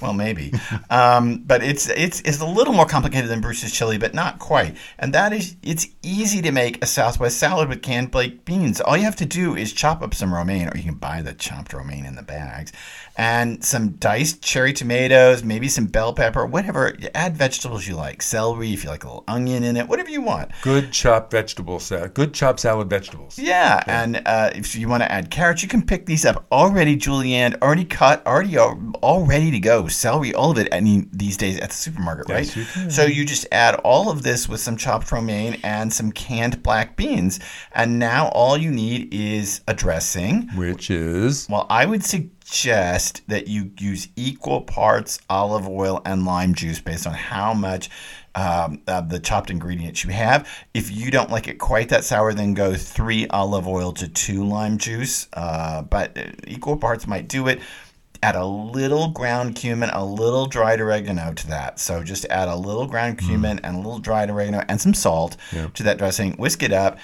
Well, 0.02 0.14
maybe, 0.14 0.54
um, 0.90 1.44
but 1.46 1.62
it's 1.62 1.90
it's 1.90 2.22
it's 2.22 2.40
a 2.40 2.46
little 2.46 2.74
more 2.74 2.86
complicated 2.86 3.30
than 3.30 3.42
Bruce's 3.42 3.74
chili, 3.74 3.98
but 3.98 4.14
not 4.14 4.40
quite. 4.40 4.78
And 4.98 5.14
that 5.14 5.34
is, 5.34 5.58
it's 5.62 5.88
easy 6.02 6.42
to 6.42 6.52
make 6.52 6.82
a 6.82 6.86
Southwest 6.86 7.38
salad 7.38 7.68
with 7.68 7.82
canned 7.82 8.12
baked 8.12 8.46
beans. 8.46 8.80
All 8.80 8.96
you 8.96 9.04
have 9.04 9.18
to 9.18 9.26
do 9.26 9.56
is 9.56 9.74
chop 9.74 10.02
up 10.02 10.14
some 10.14 10.34
romaine, 10.34 10.70
or 10.70 10.78
you 10.78 10.84
can 10.84 10.96
buy 10.96 11.22
the 11.22 11.34
chopped 11.34 11.74
romaine 11.74 12.06
in 12.06 12.16
the 12.16 12.24
bags, 12.24 12.72
and 13.20 13.62
some 13.66 13.90
diced 13.90 14.42
cherry 14.42 14.72
tomatoes, 14.72 15.44
maybe 15.44 15.68
some 15.68 15.88
bell 15.88 16.14
pepper, 16.14 16.46
whatever. 16.46 16.96
Add 17.14 17.36
vegetables 17.36 17.86
you 17.86 17.98
like, 17.98 18.22
celery 18.22 18.72
if 18.72 18.86
you 18.86 18.90
like 18.90 19.04
a 19.04 19.08
little 19.08 19.26
onion 19.28 19.66
in 19.66 19.76
it, 19.76 19.90
whatever 19.90 20.10
you 20.10 20.22
want. 20.22 20.52
Good 20.62 20.94
chopped 20.94 21.32
vegetable 21.32 21.82
salad. 21.82 22.14
Good 22.14 22.34
chopped 22.34 22.62
salad 22.62 22.90
vegetables. 22.90 23.38
Yeah, 23.38 23.84
and 23.88 24.22
uh, 24.26 24.52
if 24.56 24.74
you 24.74 24.88
want 24.88 25.04
to 25.04 25.12
add 25.12 25.30
carrots, 25.30 25.62
you 25.62 25.68
can 25.68 25.86
pick 25.86 26.06
these 26.06 26.26
up 26.26 26.46
already, 26.50 26.96
julienne, 26.96 27.56
already 27.62 27.84
cut, 27.84 28.26
already 28.26 28.58
all, 28.58 29.26
ready 29.26 29.52
to 29.52 29.60
go. 29.60 29.88
Celery, 29.90 30.34
all 30.34 30.52
of 30.52 30.58
it. 30.58 30.74
I 30.74 30.80
mean, 30.80 31.10
these 31.12 31.36
days 31.36 31.60
at 31.60 31.72
the 31.72 31.76
supermarket, 31.76 32.30
right? 32.30 32.46
Yes, 32.46 32.56
you 32.56 32.64
can. 32.64 32.90
So 32.90 33.04
you 33.04 33.26
just 33.26 33.46
add 33.52 33.76
all 33.84 34.10
of 34.10 34.24
this 34.24 34.48
with 34.48 34.62
some 34.62 34.78
chopped 34.78 35.12
romaine 35.12 35.60
and 35.66 35.92
some 35.92 36.14
canned 36.14 36.64
black 36.64 36.96
beans, 36.96 37.42
and 37.74 38.00
now 38.00 38.30
all 38.30 38.58
you 38.58 38.72
need 38.72 39.14
is 39.14 39.60
a 39.68 39.74
dressing. 39.74 40.48
Which 40.56 40.90
is 40.90 41.50
Well, 41.50 41.68
I 41.70 41.86
would 41.86 42.06
suggest 42.06 42.39
that 43.28 43.48
you 43.48 43.72
use 43.78 44.08
equal 44.16 44.62
parts 44.62 45.20
olive 45.30 45.68
oil 45.68 46.02
and 46.06 46.26
lime 46.26 46.56
juice 46.56 46.80
based 46.80 47.06
on 47.06 47.14
how 47.14 47.54
much 47.54 47.90
um, 48.36 48.82
of 48.88 49.10
the 49.10 49.20
chopped 49.20 49.50
ingredients 49.50 50.04
you 50.04 50.10
have. 50.12 50.50
If 50.74 50.92
you 50.92 51.12
don't 51.12 51.30
like 51.30 51.48
it 51.48 51.60
quite 51.60 51.90
that 51.90 52.04
sour, 52.04 52.34
then 52.34 52.54
go 52.54 52.74
three 52.74 53.28
olive 53.28 53.68
oil 53.68 53.92
to 53.94 54.08
two 54.08 54.44
lime 54.48 54.78
juice. 54.78 55.28
Uh, 55.34 55.84
but 55.84 56.18
equal 56.48 56.78
parts 56.78 57.08
might 57.08 57.28
do 57.28 57.48
it. 57.48 57.60
Add 58.22 58.36
a 58.36 58.46
little 58.46 59.10
ground 59.10 59.56
cumin, 59.56 59.90
a 59.92 60.04
little 60.04 60.46
dried 60.46 60.82
oregano 60.82 61.34
to 61.34 61.48
that. 61.48 61.80
So 61.80 62.04
just 62.04 62.26
add 62.26 62.50
a 62.50 62.56
little 62.56 62.86
ground 62.86 63.18
cumin 63.20 63.60
and 63.64 63.76
a 63.76 63.80
little 63.80 64.00
dried 64.00 64.30
oregano 64.30 64.64
and 64.68 64.82
some 64.82 64.94
salt 64.94 65.38
to 65.76 65.84
that 65.84 65.98
dressing. 65.98 66.34
Whisk 66.34 66.62
it 66.62 66.74
up 66.74 67.00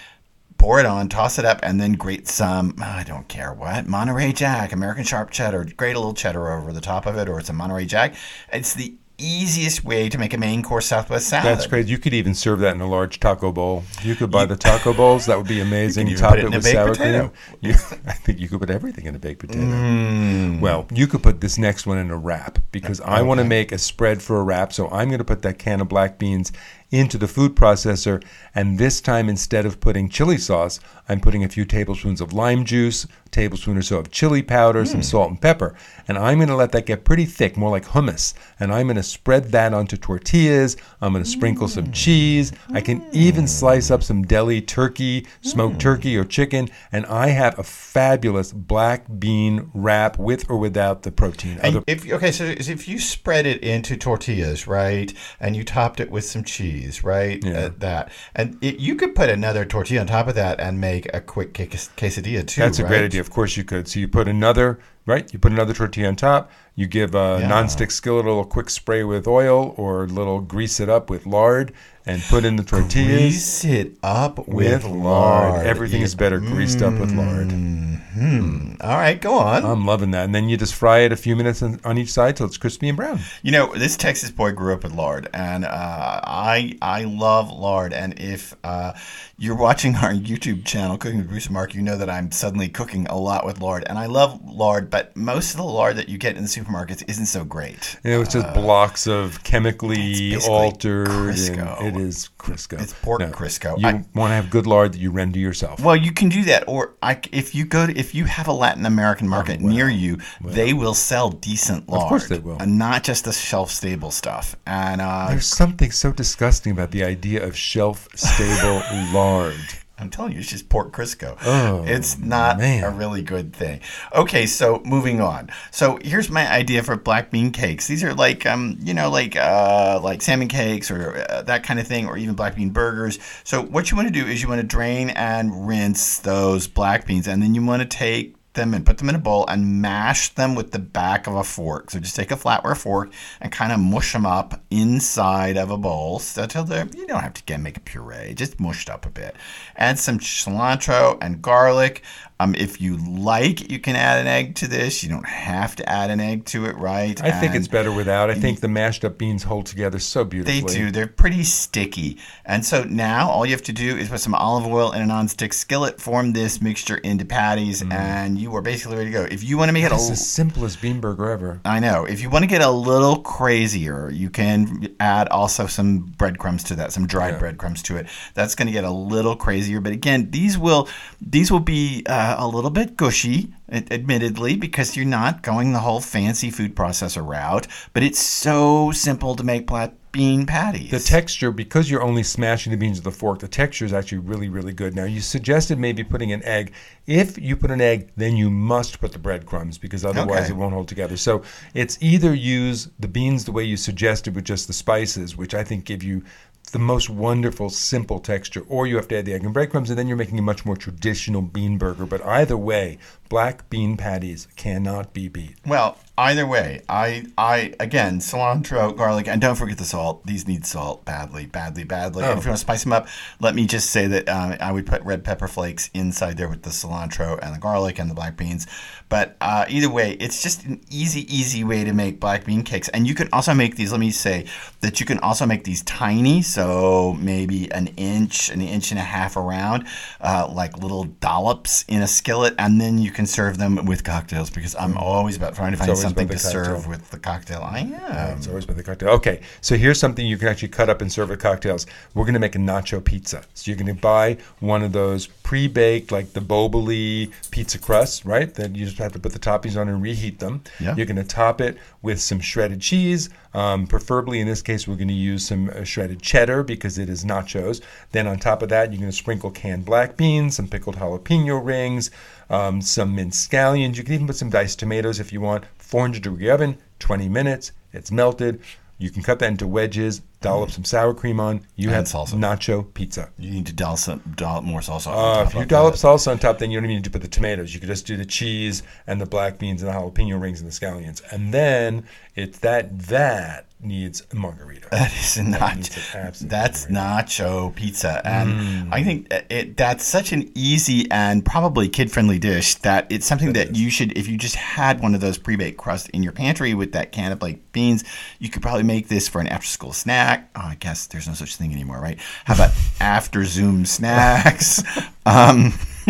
pour 0.65 0.79
it 0.79 0.85
on, 0.87 1.07
toss 1.07 1.37
it 1.37 1.45
up, 1.45 1.59
and 1.61 1.79
then 1.79 1.93
grate 1.93 2.27
some, 2.27 2.73
I 2.81 3.03
don't 3.03 3.27
care 3.27 3.53
what, 3.53 3.85
Monterey 3.85 4.33
Jack, 4.33 4.71
American 4.71 5.03
Sharp 5.03 5.29
Cheddar, 5.29 5.67
grate 5.77 5.95
a 5.95 5.99
little 5.99 6.15
cheddar 6.15 6.51
over 6.51 6.73
the 6.73 6.81
top 6.81 7.05
of 7.05 7.17
it, 7.17 7.29
or 7.29 7.39
it's 7.39 7.49
a 7.49 7.53
Monterey 7.53 7.85
Jack. 7.85 8.15
It's 8.51 8.73
the 8.73 8.95
easiest 9.19 9.85
way 9.85 10.09
to 10.09 10.17
make 10.17 10.33
a 10.33 10.39
main 10.39 10.63
course 10.63 10.87
Southwest 10.87 11.27
salad. 11.27 11.45
That's 11.45 11.67
great. 11.67 11.85
You 11.85 11.99
could 11.99 12.15
even 12.15 12.33
serve 12.33 12.61
that 12.61 12.73
in 12.73 12.81
a 12.81 12.89
large 12.89 13.19
taco 13.19 13.51
bowl. 13.51 13.83
You 14.01 14.15
could 14.15 14.31
buy 14.31 14.45
the 14.45 14.55
taco 14.55 14.91
bowls. 14.91 15.27
That 15.27 15.37
would 15.37 15.47
be 15.47 15.61
amazing. 15.61 16.07
even 16.07 16.19
Top 16.19 16.35
it 16.35 16.45
it 16.45 16.49
with 16.49 16.65
sour 16.65 16.89
potato. 16.89 17.27
cream. 17.29 17.31
You, 17.61 17.71
I 18.07 18.13
think 18.13 18.39
you 18.39 18.49
could 18.49 18.59
put 18.59 18.71
everything 18.71 19.05
in 19.05 19.15
a 19.15 19.19
baked 19.19 19.41
potato. 19.41 19.61
Mm. 19.61 20.61
Well, 20.61 20.87
you 20.91 21.05
could 21.05 21.21
put 21.21 21.41
this 21.41 21.59
next 21.59 21.85
one 21.85 21.99
in 21.99 22.09
a 22.09 22.17
wrap 22.17 22.57
because 22.71 22.99
I 23.01 23.21
want 23.21 23.39
to 23.39 23.45
make 23.45 23.71
a 23.71 23.77
spread 23.77 24.21
for 24.21 24.39
a 24.39 24.43
wrap. 24.43 24.73
So 24.73 24.89
I'm 24.89 25.09
going 25.09 25.19
to 25.19 25.25
put 25.25 25.43
that 25.43 25.59
can 25.59 25.79
of 25.79 25.87
black 25.87 26.17
beans 26.17 26.51
into 26.97 27.17
the 27.17 27.27
food 27.27 27.55
processor. 27.55 28.23
And 28.53 28.77
this 28.79 29.01
time, 29.01 29.29
instead 29.29 29.65
of 29.65 29.79
putting 29.79 30.09
chili 30.09 30.37
sauce, 30.37 30.79
I'm 31.09 31.19
putting 31.19 31.43
a 31.43 31.49
few 31.49 31.65
tablespoons 31.65 32.21
of 32.21 32.33
lime 32.33 32.65
juice, 32.65 33.05
a 33.05 33.29
tablespoon 33.29 33.77
or 33.77 33.81
so 33.81 33.97
of 33.99 34.11
chili 34.11 34.41
powder, 34.41 34.81
Hmm. 34.83 34.85
some 34.89 35.03
salt 35.03 35.29
and 35.29 35.41
pepper. 35.41 35.75
And 36.07 36.17
I'm 36.17 36.37
going 36.37 36.47
to 36.49 36.55
let 36.55 36.71
that 36.71 36.85
get 36.85 37.03
pretty 37.03 37.25
thick, 37.25 37.57
more 37.57 37.69
like 37.69 37.85
hummus. 37.85 38.33
And 38.59 38.71
I'm 38.73 38.87
going 38.87 38.95
to 38.95 39.03
spread 39.03 39.51
that 39.51 39.73
onto 39.73 39.97
tortillas. 39.97 40.77
I'm 41.01 41.11
going 41.13 41.23
to 41.23 41.29
sprinkle 41.29 41.67
Hmm. 41.67 41.73
some 41.73 41.91
cheese. 41.91 42.51
I 42.73 42.81
can 42.81 43.03
even 43.11 43.47
slice 43.47 43.91
up 43.91 44.01
some 44.03 44.23
deli 44.23 44.61
turkey, 44.61 45.27
smoked 45.41 45.79
turkey 45.79 46.15
or 46.17 46.23
chicken. 46.23 46.69
And 46.91 47.05
I 47.07 47.29
have 47.29 47.57
a 47.59 47.63
fabulous 47.63 48.51
black 48.51 49.05
bean 49.19 49.69
wrap 49.73 50.17
with 50.17 50.49
or 50.49 50.57
without 50.57 51.03
the 51.03 51.11
protein. 51.11 51.57
And 51.61 51.77
Other- 51.77 51.83
if 51.87 52.09
okay, 52.11 52.31
so 52.31 52.45
if 52.45 52.87
you 52.87 52.99
spread 52.99 53.45
it 53.45 53.61
into 53.61 53.95
tortillas, 53.97 54.67
right, 54.67 55.13
and 55.39 55.55
you 55.55 55.63
topped 55.63 55.99
it 55.99 56.09
with 56.09 56.25
some 56.25 56.43
cheese, 56.43 56.84
right, 57.03 57.43
Yeah. 57.43 57.51
uh, 57.57 57.69
that, 57.79 58.11
and 58.35 58.57
it, 58.61 58.79
you 58.79 58.95
could 58.95 59.15
put 59.15 59.29
another 59.29 59.65
tortilla 59.65 60.01
on 60.01 60.07
top 60.07 60.27
of 60.27 60.35
that 60.35 60.59
and 60.59 60.79
make 60.79 61.07
a 61.13 61.21
quick 61.21 61.53
quesadilla 61.53 62.45
too. 62.45 62.61
That's 62.61 62.79
a 62.79 62.83
great 62.83 63.03
idea. 63.03 63.21
Of 63.21 63.29
course, 63.29 63.57
you 63.57 63.63
could. 63.63 63.87
So 63.87 63.99
you 63.99 64.07
put 64.07 64.27
another, 64.27 64.79
right? 65.05 65.31
You 65.33 65.39
put 65.39 65.51
another 65.51 65.73
tortilla 65.73 66.07
on 66.09 66.15
top. 66.15 66.51
You 66.75 66.87
give 66.87 67.15
a 67.15 67.37
Yeah. 67.41 67.49
nonstick 67.49 67.91
skillet 67.91 68.25
a 68.25 68.27
little 68.29 68.45
quick 68.45 68.69
spray 68.69 69.03
with 69.03 69.27
oil 69.27 69.73
or 69.77 70.03
a 70.03 70.07
little 70.07 70.41
grease 70.41 70.79
it 70.79 70.89
up 70.89 71.09
with 71.09 71.25
lard 71.25 71.71
and 72.05 72.21
put 72.23 72.43
in 72.45 72.55
the 72.57 72.63
tortillas 72.63 73.17
Grease 73.19 73.65
it 73.65 73.97
up 74.03 74.37
with, 74.39 74.47
with 74.47 74.83
lard. 74.83 75.53
lard. 75.53 75.65
Everything 75.67 76.01
is 76.01 76.13
better 76.15 76.39
greased 76.39 76.81
up 76.81 76.93
with 76.99 77.11
lard. 77.13 77.51
Hmm. 77.51 78.73
All 78.81 78.95
right, 78.97 79.19
go 79.19 79.39
on. 79.39 79.65
I'm 79.65 79.85
loving 79.85 80.11
that. 80.11 80.23
And 80.25 80.33
then 80.35 80.47
you 80.47 80.55
just 80.55 80.73
fry 80.75 80.99
it 80.99 81.11
a 81.11 81.15
few 81.17 81.35
minutes 81.35 81.61
on, 81.61 81.79
on 81.83 81.97
each 81.97 82.11
side 82.13 82.37
till 82.37 82.45
it's 82.45 82.57
crispy 82.57 82.87
and 82.87 82.95
brown. 82.95 83.19
You 83.41 83.51
know, 83.51 83.73
this 83.73 83.97
Texas 83.97 84.31
boy 84.31 84.51
grew 84.51 84.73
up 84.73 84.83
with 84.83 84.93
lard, 84.93 85.27
and 85.33 85.65
uh, 85.65 86.21
I 86.23 86.77
I 86.81 87.03
love 87.05 87.51
lard. 87.51 87.91
And 87.91 88.17
if 88.19 88.55
uh, 88.63 88.93
you're 89.37 89.55
watching 89.55 89.95
our 89.97 90.13
YouTube 90.13 90.63
channel, 90.65 90.97
Cooking 90.97 91.17
with 91.17 91.27
Bruce 91.29 91.45
and 91.45 91.53
Mark, 91.53 91.73
you 91.73 91.81
know 91.81 91.97
that 91.97 92.09
I'm 92.09 92.31
suddenly 92.31 92.69
cooking 92.69 93.05
a 93.07 93.17
lot 93.17 93.45
with 93.45 93.59
lard, 93.59 93.83
and 93.87 93.97
I 93.97 94.05
love 94.05 94.39
lard. 94.45 94.89
But 94.89 95.17
most 95.17 95.51
of 95.51 95.57
the 95.57 95.63
lard 95.63 95.97
that 95.97 96.07
you 96.07 96.17
get 96.17 96.37
in 96.37 96.43
the 96.43 96.49
supermarkets 96.65 97.03
isn't 97.07 97.25
so 97.27 97.43
great. 97.43 97.97
Know, 98.03 98.21
it's 98.21 98.33
just 98.33 98.53
blocks 98.53 99.07
of 99.07 99.43
chemically 99.43 100.35
Uh, 100.35 100.39
altered. 100.49 101.07
Crisco. 101.07 101.81
It 101.83 101.95
is 101.97 102.29
Crisco. 102.39 102.81
It's 102.81 102.93
pork 102.93 103.21
Crisco. 103.21 103.77
You 103.77 104.05
want 104.13 104.31
to 104.31 104.35
have 104.35 104.49
good 104.49 104.67
lard 104.67 104.93
that 104.93 104.99
you 104.99 105.11
render 105.11 105.39
yourself. 105.39 105.79
Well, 105.79 105.95
you 105.95 106.11
can 106.11 106.29
do 106.29 106.43
that, 106.45 106.63
or 106.67 106.93
I, 107.01 107.19
if 107.31 107.53
you 107.55 107.65
go 107.65 107.87
to, 107.87 107.97
if 107.97 108.13
you 108.15 108.25
have 108.25 108.47
a 108.47 108.53
Latin 108.53 108.85
American 108.85 109.27
market 109.27 109.59
near 109.61 109.89
you, 109.89 110.17
they 110.43 110.73
will 110.73 110.93
sell 110.93 111.29
decent 111.29 111.89
lard. 111.89 112.03
Of 112.03 112.09
course 112.09 112.27
they 112.27 112.39
will. 112.39 112.57
and 112.59 112.77
not 112.77 113.03
just 113.03 113.25
the 113.25 113.33
shelf 113.33 113.71
stable 113.71 114.11
stuff. 114.11 114.55
And 114.65 115.01
uh, 115.01 115.27
There's 115.29 115.45
something 115.47 115.91
so 115.91 116.11
disgusting 116.11 116.71
about 116.71 116.91
the 116.91 117.03
idea 117.03 117.45
of 117.45 117.55
shelf 117.55 118.07
stable 118.15 118.81
lard. 119.13 119.55
I'm 119.97 120.09
telling 120.09 120.33
you, 120.33 120.39
it's 120.39 120.49
just 120.49 120.67
pork 120.67 120.91
Crisco. 120.91 121.37
Oh, 121.45 121.83
it's 121.85 122.17
not 122.17 122.57
man. 122.57 122.83
a 122.83 122.89
really 122.89 123.21
good 123.21 123.53
thing. 123.53 123.79
Okay, 124.13 124.45
so 124.45 124.81
moving 124.83 125.21
on. 125.21 125.49
So 125.71 125.99
here's 126.03 126.29
my 126.29 126.51
idea 126.51 126.83
for 126.83 126.97
black 126.97 127.31
bean 127.31 127.51
cakes. 127.51 127.87
These 127.87 128.03
are 128.03 128.13
like, 128.13 128.45
um, 128.45 128.77
you 128.81 128.93
know, 128.93 129.09
like 129.09 129.37
uh, 129.37 130.01
like 130.03 130.21
salmon 130.21 130.49
cakes 130.49 130.91
or 130.91 131.25
uh, 131.29 131.43
that 131.43 131.63
kind 131.63 131.79
of 131.79 131.87
thing, 131.87 132.07
or 132.07 132.17
even 132.17 132.35
black 132.35 132.55
bean 132.55 132.71
burgers. 132.71 133.19
So 133.45 133.61
what 133.61 133.89
you 133.89 133.95
want 133.95 134.09
to 134.09 134.13
do 134.13 134.27
is 134.27 134.41
you 134.41 134.49
want 134.49 134.59
to 134.59 134.67
drain 134.67 135.11
and 135.11 135.65
rinse 135.65 136.19
those 136.19 136.67
black 136.67 137.07
beans, 137.07 137.27
and 137.27 137.41
then 137.41 137.55
you 137.55 137.65
want 137.65 137.81
to 137.81 137.87
take 137.87 138.34
them 138.55 138.73
and 138.73 138.85
put 138.85 138.97
them 138.97 139.09
in 139.09 139.15
a 139.15 139.19
bowl 139.19 139.45
and 139.47 139.81
mash 139.81 140.29
them 140.29 140.55
with 140.55 140.71
the 140.71 140.79
back 140.79 141.27
of 141.27 141.35
a 141.35 141.43
fork. 141.43 141.91
So 141.91 141.99
just 141.99 142.15
take 142.15 142.31
a 142.31 142.35
flatware 142.35 142.75
fork 142.75 143.11
and 143.39 143.51
kind 143.51 143.71
of 143.71 143.79
mush 143.79 144.13
them 144.13 144.25
up 144.25 144.61
inside 144.71 145.57
of 145.57 145.69
a 145.69 145.77
bowl 145.77 146.19
so 146.19 146.43
until 146.43 146.63
they're, 146.63 146.87
you 146.87 147.05
don't 147.07 147.21
have 147.21 147.33
to 147.35 147.41
again 147.43 147.63
make 147.63 147.77
a 147.77 147.81
puree, 147.81 148.33
just 148.33 148.59
mushed 148.59 148.89
up 148.89 149.05
a 149.05 149.09
bit. 149.09 149.35
Add 149.75 149.99
some 149.99 150.19
cilantro 150.19 151.17
and 151.21 151.41
garlic. 151.41 152.03
Um, 152.37 152.53
if 152.55 152.81
you 152.81 152.97
like, 152.97 153.71
you 153.71 153.79
can 153.79 153.95
add 153.95 154.19
an 154.19 154.27
egg 154.27 154.55
to 154.55 154.67
this. 154.67 155.03
You 155.03 155.09
don't 155.09 155.25
have 155.25 155.73
to 155.77 155.89
add 155.89 156.09
an 156.09 156.19
egg 156.19 156.43
to 156.47 156.65
it, 156.65 156.75
right? 156.75 157.21
I 157.23 157.31
think 157.31 157.55
it's 157.55 157.69
better 157.69 157.93
without. 157.93 158.29
I 158.29 158.33
think 158.33 158.59
the 158.59 158.67
mashed 158.67 159.05
up 159.05 159.17
beans 159.17 159.43
hold 159.43 159.67
together 159.67 159.99
so 159.99 160.25
beautifully. 160.25 160.59
they 160.61 160.67
do. 160.67 160.91
They're 160.91 161.07
pretty 161.07 161.43
sticky. 161.43 162.17
And 162.43 162.65
so 162.65 162.83
now 162.83 163.29
all 163.29 163.45
you 163.45 163.53
have 163.53 163.61
to 163.63 163.71
do 163.73 163.95
is 163.95 164.09
put 164.09 164.19
some 164.19 164.35
olive 164.35 164.67
oil 164.67 164.91
in 164.91 165.01
a 165.01 165.05
nonstick 165.05 165.53
skillet, 165.53 166.01
form 166.01 166.33
this 166.33 166.61
mixture 166.61 166.97
into 166.97 167.23
patties, 167.23 167.81
and 167.89 168.37
you 168.37 168.53
are 168.57 168.61
basically 168.61 168.97
ready 168.97 169.11
to 169.11 169.17
go. 169.17 169.23
If 169.23 169.41
you 169.41 169.57
want 169.57 169.69
to 169.69 169.73
make 169.73 169.85
it 169.85 169.93
a 169.93 169.95
It's 169.95 170.09
the 170.09 170.15
simplest 170.17 170.81
bean 170.81 170.99
burger 170.99 171.29
ever. 171.29 171.61
I 171.63 171.79
know. 171.79 172.03
If 172.03 172.21
you 172.21 172.29
want 172.29 172.43
to 172.43 172.47
get 172.47 172.61
a 172.61 172.69
little 172.69 173.17
crazier, 173.21 174.09
you 174.11 174.29
can 174.29 174.93
add 174.99 175.29
also 175.29 175.67
some 175.67 175.99
breadcrumbs 176.17 176.65
to 176.65 176.75
that, 176.75 176.91
some 176.91 177.07
dried 177.07 177.35
Yeah. 177.35 177.39
breadcrumbs 177.39 177.81
to 177.83 177.95
it. 177.95 178.07
That's 178.33 178.55
going 178.55 178.65
to 178.67 178.73
get 178.73 178.83
a 178.83 178.91
little 178.91 179.37
crazier. 179.37 179.79
But 179.79 179.93
again, 179.93 180.31
these 180.31 180.57
will 180.57 180.89
these 181.21 181.49
will 181.49 181.61
be 181.61 182.03
uh, 182.07 182.24
a 182.37 182.47
little 182.47 182.69
bit 182.69 182.97
gushy, 182.97 183.53
admittedly, 183.71 184.55
because 184.55 184.95
you're 184.95 185.05
not 185.05 185.41
going 185.41 185.73
the 185.73 185.79
whole 185.79 186.01
fancy 186.01 186.49
food 186.49 186.75
processor 186.75 187.25
route. 187.27 187.67
But 187.93 188.03
it's 188.03 188.19
so 188.19 188.91
simple 188.91 189.35
to 189.35 189.43
make 189.43 189.67
black 189.67 189.93
bean 190.11 190.45
patties. 190.45 190.91
The 190.91 190.99
texture, 190.99 191.51
because 191.51 191.91
you're 191.91 192.01
only 192.01 192.23
smashing 192.23 192.71
the 192.71 192.77
beans 192.77 192.99
with 192.99 193.13
a 193.13 193.17
fork, 193.17 193.39
the 193.39 193.49
texture 193.49 193.83
is 193.83 193.91
actually 193.91 194.19
really, 194.19 194.47
really 194.47 194.71
good. 194.71 194.95
Now, 194.95 195.03
you 195.03 195.19
suggested 195.19 195.77
maybe 195.77 196.05
putting 196.05 196.31
an 196.31 196.41
egg. 196.45 196.71
If 197.05 197.37
you 197.37 197.57
put 197.57 197.69
an 197.69 197.81
egg, 197.81 198.11
then 198.15 198.37
you 198.37 198.49
must 198.49 199.01
put 199.01 199.11
the 199.11 199.19
breadcrumbs 199.19 199.77
because 199.77 200.05
otherwise 200.05 200.45
Okay. 200.45 200.53
it 200.53 200.55
won't 200.55 200.73
hold 200.73 200.87
together. 200.87 201.17
So 201.17 201.41
it's 201.73 201.97
either 201.99 202.33
use 202.33 202.87
the 202.97 203.09
beans 203.09 203.43
the 203.43 203.51
way 203.51 203.65
you 203.65 203.75
suggested 203.75 204.35
with 204.35 204.45
just 204.45 204.67
the 204.67 204.73
spices, 204.73 205.35
which 205.35 205.53
I 205.53 205.65
think 205.65 205.83
give 205.83 206.01
you 206.01 206.23
the 206.65 206.79
most 206.79 207.09
wonderful, 207.09 207.69
simple 207.69 208.19
texture, 208.19 208.63
or 208.67 208.87
you 208.87 208.95
have 208.95 209.07
to 209.09 209.17
add 209.17 209.25
the 209.25 209.33
egg 209.33 209.43
and 209.43 209.53
breadcrumbs, 209.53 209.89
and 209.89 209.97
then 209.97 210.07
you're 210.07 210.17
making 210.17 210.39
a 210.39 210.41
much 210.41 210.65
more 210.65 210.75
traditional 210.75 211.41
bean 211.41 211.77
burger. 211.77 212.05
But 212.05 212.25
either 212.25 212.57
way, 212.57 212.97
black 213.29 213.69
bean 213.69 213.97
patties 213.97 214.47
cannot 214.55 215.13
be 215.13 215.27
beat. 215.27 215.55
Well, 215.65 215.97
either 216.17 216.45
way, 216.45 216.81
I 216.87 217.25
I 217.37 217.73
again 217.79 218.19
cilantro, 218.19 218.95
garlic, 218.95 219.27
and 219.27 219.41
don't 219.41 219.55
forget 219.55 219.77
the 219.77 219.83
salt. 219.85 220.25
These 220.25 220.47
need 220.47 220.65
salt 220.65 221.05
badly, 221.05 221.45
badly, 221.45 221.83
badly. 221.83 222.23
And 222.23 222.33
Oh. 222.33 222.37
if 222.37 222.45
you 222.45 222.49
want 222.49 222.57
to 222.59 222.61
spice 222.61 222.83
them 222.83 222.93
up, 222.93 223.07
let 223.39 223.55
me 223.55 223.65
just 223.65 223.89
say 223.89 224.07
that 224.07 224.29
uh, 224.29 224.57
I 224.59 224.71
would 224.71 224.85
put 224.85 225.01
red 225.03 225.23
pepper 225.23 225.47
flakes 225.47 225.89
inside 225.93 226.37
there 226.37 226.49
with 226.49 226.63
the 226.63 226.69
cilantro 226.69 227.39
and 227.41 227.53
the 227.55 227.59
garlic 227.59 227.99
and 227.99 228.09
the 228.09 228.15
black 228.15 228.37
beans. 228.37 228.67
But 229.09 229.35
uh, 229.41 229.65
either 229.69 229.89
way, 229.89 230.13
it's 230.19 230.41
just 230.41 230.63
an 230.65 230.81
easy, 230.89 231.21
easy 231.33 231.63
way 231.63 231.83
to 231.83 231.93
make 231.93 232.19
black 232.19 232.45
bean 232.45 232.63
cakes. 232.63 232.89
And 232.89 233.07
you 233.07 233.13
can 233.15 233.29
also 233.31 233.53
make 233.53 233.75
these. 233.75 233.91
Let 233.91 233.99
me 233.99 234.11
say 234.11 234.45
that 234.81 234.99
you 234.99 235.05
can 235.05 235.19
also 235.19 235.45
make 235.45 235.63
these 235.63 235.83
tiny, 235.83 236.41
so 236.41 237.13
maybe 237.19 237.71
an 237.71 237.87
inch, 237.97 238.49
an 238.49 238.61
inch 238.61 238.91
and 238.91 238.99
a 238.99 239.03
half 239.03 239.37
around, 239.37 239.87
uh, 240.21 240.47
like 240.51 240.77
little 240.79 241.03
dollops 241.05 241.83
in 241.87 242.01
a 242.01 242.07
skillet, 242.07 242.55
and 242.57 242.81
then 242.81 242.97
you 242.97 243.11
can 243.15 243.25
serve 243.25 243.57
them 243.57 243.85
with 243.85 244.03
cocktails. 244.03 244.49
Because 244.49 244.75
I'm 244.75 244.93
mm. 244.93 245.01
always 245.01 245.35
about 245.35 245.55
trying 245.55 245.71
to 245.71 245.77
find 245.77 245.97
something 245.97 246.27
to 246.27 246.35
cocktail. 246.35 246.51
serve 246.51 246.87
with 246.87 247.09
the 247.09 247.17
cocktail. 247.17 247.61
I 247.61 247.79
am. 247.79 248.37
It's 248.37 248.47
always 248.47 248.65
by 248.65 248.73
the 248.73 248.83
cocktail. 248.83 249.09
Okay, 249.09 249.41
so 249.61 249.75
here's 249.75 249.99
something 249.99 250.25
you 250.25 250.37
can 250.37 250.47
actually 250.47 250.69
cut 250.69 250.89
up 250.89 251.01
and 251.01 251.11
serve 251.11 251.29
with 251.29 251.39
cocktails. 251.39 251.87
We're 252.13 252.25
going 252.25 252.33
to 252.33 252.39
make 252.39 252.55
a 252.55 252.59
nacho 252.59 253.03
pizza. 253.03 253.43
So 253.53 253.71
you're 253.71 253.77
going 253.77 253.93
to 253.95 253.99
buy 253.99 254.37
one 254.59 254.83
of 254.83 254.91
those 254.91 255.27
pre-baked, 255.45 256.11
like 256.11 256.33
the 256.33 256.39
Boboli 256.39 257.31
pizza 257.51 257.77
crusts, 257.77 258.25
right? 258.25 258.51
Then 258.51 258.73
you 258.73 258.83
just 258.83 258.97
have 258.97 259.13
to 259.13 259.19
put 259.19 259.31
the 259.31 259.37
toppings 259.37 259.79
on 259.79 259.87
and 259.87 260.01
reheat 260.01 260.39
them. 260.39 260.63
Yeah. 260.79 260.95
You're 260.95 261.05
going 261.05 261.17
to 261.17 261.23
top 261.23 261.61
it 261.61 261.77
with 262.01 262.19
some 262.19 262.39
shredded 262.39 262.81
cheese. 262.81 263.29
Um, 263.53 263.85
preferably, 263.85 264.39
in 264.39 264.47
this 264.47 264.63
case, 264.63 264.87
we're 264.87 264.95
going 264.95 265.07
to 265.09 265.13
use 265.13 265.45
some 265.45 265.69
uh, 265.69 265.83
shredded 265.83 266.19
cheddar 266.19 266.63
because 266.63 266.97
it 266.97 267.09
is 267.09 267.23
nachos. 267.23 267.81
Then 268.11 268.25
on 268.25 268.39
top 268.39 268.63
of 268.63 268.69
that, 268.69 268.91
you're 268.91 268.99
going 268.99 269.11
to 269.11 269.15
sprinkle 269.15 269.51
canned 269.51 269.85
black 269.85 270.17
beans, 270.17 270.55
some 270.55 270.67
pickled 270.67 270.95
jalapeno 270.95 271.63
rings, 271.63 272.09
um, 272.49 272.81
some 272.81 273.13
minced 273.13 273.49
scallions. 273.49 273.97
You 273.97 274.03
can 274.03 274.15
even 274.15 274.25
put 274.25 274.37
some 274.37 274.49
diced 274.49 274.79
tomatoes 274.79 275.19
if 275.19 275.31
you 275.31 275.41
want. 275.41 275.65
400 275.77 276.23
degree 276.23 276.49
oven, 276.49 276.79
20 276.97 277.29
minutes. 277.29 277.71
It's 277.93 278.11
melted. 278.11 278.61
You 278.97 279.11
can 279.11 279.21
cut 279.21 279.37
that 279.39 279.49
into 279.49 279.67
wedges, 279.67 280.21
dollop 280.45 280.71
some 280.71 280.83
sour 280.85 281.13
cream 281.13 281.39
on. 281.39 281.61
You 281.75 281.89
And 281.89 281.95
have 281.97 282.05
salsa. 282.05 282.33
nacho 282.35 282.93
pizza. 282.93 283.29
You 283.37 283.51
need 283.51 283.65
to 283.65 283.73
dollop, 283.73 283.99
some, 283.99 284.21
dollop 284.35 284.63
more 284.63 284.79
salsa. 284.81 285.07
on 285.07 285.13
Uh, 285.13 285.37
top 285.43 285.47
if 285.47 285.53
you 285.55 285.61
of 285.61 285.67
dollop 285.67 285.93
that. 285.95 285.99
salsa 286.07 286.31
on 286.31 286.39
top, 286.39 286.59
then 286.59 286.71
you 286.71 286.77
don't 286.77 286.85
even 286.85 286.97
need 286.97 287.03
to 287.03 287.09
put 287.09 287.21
the 287.21 287.27
tomatoes. 287.27 287.73
You 287.73 287.79
could 287.79 287.89
just 287.89 288.05
do 288.05 288.15
the 288.17 288.25
cheese 288.25 288.83
and 289.07 289.19
the 289.19 289.25
black 289.25 289.59
beans 289.59 289.81
and 289.83 289.91
the 289.91 289.95
jalapeno 289.97 290.39
rings 290.41 290.61
and 290.61 290.69
the 290.69 290.73
scallions, 290.73 291.21
and 291.31 291.53
then 291.53 292.05
it's 292.35 292.59
that 292.59 292.97
that 293.07 293.65
needs 293.81 294.23
a 294.31 294.35
margarita. 294.35 294.87
That 294.91 295.13
is 295.13 295.37
not. 295.37 295.75
needs 295.75 295.95
an 296.13 296.21
absolute 296.27 296.49
That's 296.49 296.85
nacho 296.87 297.73
pizza, 297.75 298.21
and 298.25 298.45
Mm. 298.55 298.89
I 298.91 299.03
think 299.03 299.31
it, 299.31 299.45
it 299.49 299.77
that's 299.77 300.05
such 300.05 300.31
an 300.31 300.49
easy 300.55 301.09
and 301.11 301.45
probably 301.45 301.87
kid-friendly 301.89 302.39
dish 302.39 302.75
that 302.75 303.05
it's 303.09 303.25
something 303.25 303.53
that 303.53 303.75
you 303.75 303.89
should, 303.89 304.17
if 304.17 304.27
you 304.27 304.37
just 304.37 304.55
had 304.55 305.01
one 305.01 305.13
of 305.15 305.21
those 305.21 305.37
pre-baked 305.37 305.77
crusts 305.77 306.09
in 306.09 306.23
your 306.23 306.31
pantry 306.31 306.73
with 306.73 306.91
that 306.93 307.11
can 307.11 307.31
of 307.31 307.41
like 307.41 307.71
beans, 307.73 308.03
you 308.39 308.49
could 308.49 308.61
probably 308.61 308.83
make 308.83 309.07
this 309.07 309.27
for 309.27 309.39
an 309.41 309.47
after-school 309.47 309.93
snack. 310.35 310.49
Oh, 310.55 310.61
I 310.61 310.75
guess 310.75 311.07
there's 311.07 311.27
no 311.27 311.33
such 311.33 311.55
thing 311.55 311.71
anymore, 311.73 311.99
right? 311.99 312.17
How 312.45 312.53
about 312.55 312.71
after 312.99 313.43
Zoom 313.45 313.85
snacks? 313.85 314.83
um, 315.25 315.73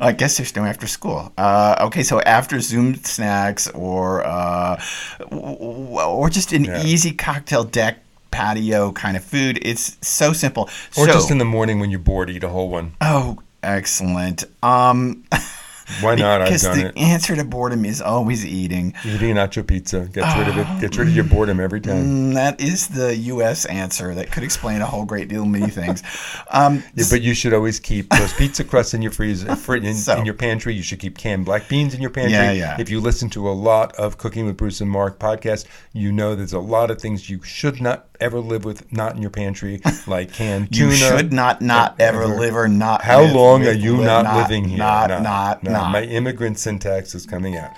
I 0.00 0.12
guess 0.16 0.36
there's 0.36 0.54
no 0.56 0.64
after 0.64 0.86
school. 0.86 1.32
Uh, 1.38 1.76
okay, 1.86 2.02
so 2.02 2.20
after 2.20 2.60
Zoom 2.60 2.96
snacks 2.96 3.68
or 3.68 4.24
uh, 4.26 4.82
or 5.30 6.28
just 6.30 6.52
an 6.52 6.64
Yeah. 6.64 6.84
easy 6.84 7.12
cocktail 7.12 7.64
deck 7.64 7.98
patio 8.30 8.92
kind 8.92 9.16
of 9.16 9.24
food. 9.24 9.58
It's 9.62 9.96
so 10.06 10.32
simple. 10.32 10.64
Or 10.96 11.06
so, 11.06 11.12
just 11.12 11.30
in 11.30 11.38
the 11.38 11.44
morning 11.44 11.78
when 11.80 11.90
you're 11.90 11.98
bored, 12.00 12.30
eat 12.30 12.44
a 12.44 12.48
whole 12.48 12.68
one. 12.68 12.92
oh, 13.00 13.38
excellent. 13.62 14.44
Um, 14.62 15.24
Why 16.00 16.14
not? 16.16 16.42
I've 16.42 16.48
because 16.48 16.62
done 16.62 16.78
the 16.78 16.86
it. 16.88 16.96
answer 16.98 17.34
to 17.36 17.44
boredom 17.44 17.84
is 17.84 18.00
always 18.02 18.44
eating. 18.44 18.94
Eating 19.04 19.34
nacho 19.36 19.66
pizza 19.66 20.00
gets 20.12 20.36
rid 20.38 20.48
of 20.48 20.58
it. 20.58 20.80
Gets 20.80 20.96
rid 20.98 21.08
of 21.08 21.14
your 21.14 21.24
boredom 21.24 21.60
every 21.60 21.80
time. 21.80 22.04
Mm, 22.04 22.34
that 22.34 22.60
is 22.60 22.88
the 22.88 23.16
U.S. 23.16 23.64
answer 23.66 24.14
that 24.14 24.30
could 24.32 24.42
explain 24.42 24.80
a 24.80 24.86
whole 24.86 25.04
great 25.04 25.28
deal 25.28 25.42
of 25.42 25.48
many 25.48 25.68
things. 25.70 26.02
Um, 26.50 26.82
Yeah, 26.94 27.04
but 27.10 27.22
you 27.22 27.34
should 27.34 27.52
always 27.54 27.80
keep 27.80 28.08
those 28.10 28.32
pizza 28.34 28.64
crusts 28.64 28.94
in 28.94 29.02
your 29.02 29.12
freezer, 29.12 29.48
in, 29.76 29.94
So- 29.94 30.16
in 30.18 30.24
your 30.24 30.34
pantry. 30.34 30.74
You 30.74 30.82
should 30.82 30.98
keep 31.00 31.16
canned 31.18 31.44
black 31.44 31.68
beans 31.68 31.94
in 31.94 32.00
your 32.00 32.10
pantry. 32.10 32.32
Yeah, 32.34 32.52
yeah. 32.52 32.76
If 32.78 32.90
you 32.90 33.00
listen 33.00 33.28
to 33.30 33.48
a 33.48 33.52
lot 33.52 33.94
of 33.96 34.18
Cooking 34.18 34.46
with 34.46 34.56
Bruce 34.56 34.80
and 34.80 34.90
Mark 34.90 35.18
podcast, 35.18 35.66
you 35.92 36.12
know 36.12 36.34
there's 36.34 36.52
a 36.52 36.58
lot 36.60 36.90
of 36.90 37.00
things 37.00 37.28
you 37.30 37.42
should 37.42 37.80
not 37.80 38.07
ever 38.20 38.40
live 38.40 38.64
with 38.64 38.92
not 38.92 39.14
in 39.16 39.22
your 39.22 39.30
pantry, 39.30 39.80
like 40.06 40.32
canned 40.32 40.68
you 40.76 40.86
tuna. 40.90 40.96
should 40.96 41.32
not 41.32 41.60
not 41.62 41.96
ever 42.00 42.22
ever. 42.24 42.34
live 42.38 42.56
or 42.56 42.68
not. 42.68 43.02
How 43.02 43.22
live 43.22 43.32
long 43.34 43.60
with- 43.60 43.68
are 43.68 43.72
you 43.72 43.96
live 43.96 44.06
not, 44.24 44.36
living 44.36 44.64
here? 44.68 44.78
Not, 44.78 45.10
No, 45.10 45.20
not, 45.20 45.62
no, 45.62 45.70
not. 45.72 45.92
My 45.92 46.02
immigrant 46.02 46.58
syntax 46.58 47.14
is 47.14 47.26
coming 47.26 47.56
out. 47.56 47.70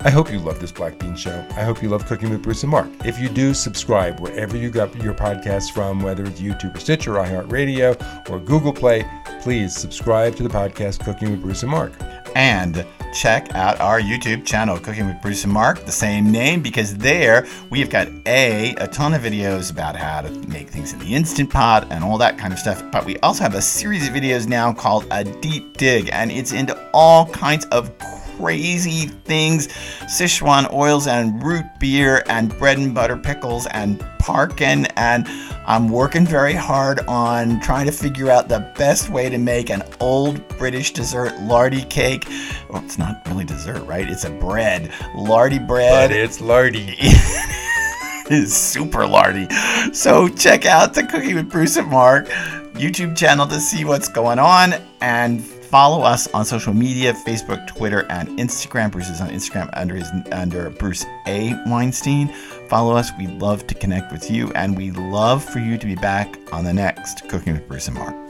I 0.00 0.10
hope 0.10 0.30
you 0.30 0.38
love 0.38 0.60
this 0.60 0.70
Black 0.70 0.96
Bean 1.00 1.16
Show. 1.16 1.44
I 1.56 1.62
hope 1.64 1.82
you 1.82 1.88
love 1.88 2.06
Cooking 2.06 2.30
with 2.30 2.40
Bruce 2.40 2.62
and 2.62 2.70
Mark. 2.70 2.86
If 3.04 3.18
you 3.18 3.28
do, 3.28 3.52
subscribe 3.52 4.20
wherever 4.20 4.56
you 4.56 4.70
got 4.70 4.94
your 5.02 5.12
podcasts 5.12 5.72
from, 5.72 6.00
whether 6.02 6.24
it's 6.24 6.40
YouTube 6.40 6.76
or 6.76 6.78
Stitcher, 6.78 7.14
iHeartRadio, 7.14 8.30
or 8.30 8.38
Google 8.38 8.72
Play. 8.72 9.04
Please 9.40 9.74
subscribe 9.74 10.36
to 10.36 10.44
the 10.44 10.48
podcast 10.48 11.04
Cooking 11.04 11.32
with 11.32 11.42
Bruce 11.42 11.62
and 11.62 11.72
Mark. 11.72 11.92
and 12.36 12.86
check 13.12 13.54
out 13.54 13.80
our 13.80 14.00
YouTube 14.00 14.44
channel, 14.44 14.78
Cooking 14.78 15.06
with 15.06 15.20
Bruce 15.22 15.44
and 15.44 15.52
Mark, 15.52 15.84
the 15.84 15.92
same 15.92 16.30
name, 16.30 16.62
because 16.62 16.96
there 16.96 17.46
we 17.70 17.80
have 17.80 17.90
got 17.90 18.08
a 18.26 18.74
a 18.76 18.86
ton 18.88 19.14
of 19.14 19.22
videos 19.22 19.70
about 19.70 19.96
how 19.96 20.20
to 20.20 20.30
make 20.48 20.68
things 20.68 20.92
in 20.92 20.98
the 20.98 21.14
Instant 21.14 21.50
Pot 21.50 21.86
and 21.90 22.04
all 22.04 22.18
that 22.18 22.38
kind 22.38 22.52
of 22.52 22.58
stuff. 22.58 22.82
But 22.90 23.04
we 23.04 23.18
also 23.18 23.42
have 23.42 23.54
a 23.54 23.62
series 23.62 24.08
of 24.08 24.14
videos 24.14 24.46
now 24.46 24.72
called 24.72 25.06
A 25.10 25.24
Deep 25.24 25.76
Dig, 25.76 26.10
and 26.12 26.30
it's 26.30 26.52
into 26.52 26.76
all 26.92 27.26
kinds 27.26 27.64
of 27.66 27.90
crazy 28.38 29.08
things 29.24 29.68
Sichuan 30.04 30.72
oils 30.72 31.06
and 31.06 31.42
root 31.42 31.64
beer 31.80 32.22
and 32.28 32.56
bread 32.58 32.78
and 32.78 32.94
butter 32.94 33.16
pickles 33.16 33.66
and 33.72 33.98
parkin 34.20 34.86
and 34.96 35.26
I'm 35.66 35.88
working 35.88 36.24
very 36.24 36.54
hard 36.54 37.00
on 37.08 37.60
trying 37.60 37.86
to 37.86 37.92
figure 37.92 38.30
out 38.30 38.48
the 38.48 38.72
best 38.78 39.10
way 39.10 39.28
to 39.28 39.36
make 39.36 39.68
an 39.68 39.82
old 40.00 40.46
British 40.56 40.92
dessert 40.92 41.38
lardy 41.42 41.84
cake. 41.84 42.24
Well, 42.70 42.82
it's 42.82 42.96
not 42.96 43.20
really 43.26 43.44
dessert, 43.44 43.82
right? 43.82 44.08
It's 44.08 44.24
a 44.24 44.30
bread. 44.30 44.90
Lardy 45.14 45.58
bread 45.58 46.08
But 46.08 46.16
it's 46.16 46.40
lardy. 46.40 46.94
is 48.30 48.56
super 48.56 49.06
lardy. 49.06 49.46
So 49.94 50.28
check 50.28 50.64
out 50.64 50.94
the 50.94 51.02
Cooking 51.02 51.34
with 51.34 51.50
Bruce 51.50 51.76
and 51.76 51.88
Mark 51.88 52.28
YouTube 52.74 53.16
channel 53.16 53.46
to 53.48 53.60
see 53.60 53.84
what's 53.84 54.08
going 54.08 54.38
on 54.38 54.74
and 55.00 55.42
follow 55.68 56.02
us 56.02 56.26
on 56.28 56.44
social 56.44 56.72
media, 56.72 57.12
Facebook, 57.12 57.66
Twitter, 57.66 58.06
and 58.10 58.28
Instagram. 58.38 58.90
Bruce 58.90 59.08
is 59.08 59.20
on 59.20 59.28
Instagram 59.30 59.70
under 59.74 59.94
his 59.94 60.08
under 60.32 60.70
Bruce 60.70 61.04
A. 61.26 61.54
Weinstein. 61.66 62.28
Follow 62.68 62.96
us. 62.96 63.10
We 63.18 63.26
love 63.26 63.66
to 63.66 63.74
connect 63.74 64.12
with 64.12 64.30
you 64.30 64.50
and 64.52 64.76
we 64.76 64.90
love 64.90 65.44
for 65.44 65.58
you 65.58 65.78
to 65.78 65.86
be 65.86 65.94
back 65.94 66.36
on 66.52 66.64
the 66.64 66.72
next 66.72 67.28
Cooking 67.28 67.54
with 67.54 67.68
Bruce 67.68 67.88
and 67.88 67.96
Mark. 67.96 68.27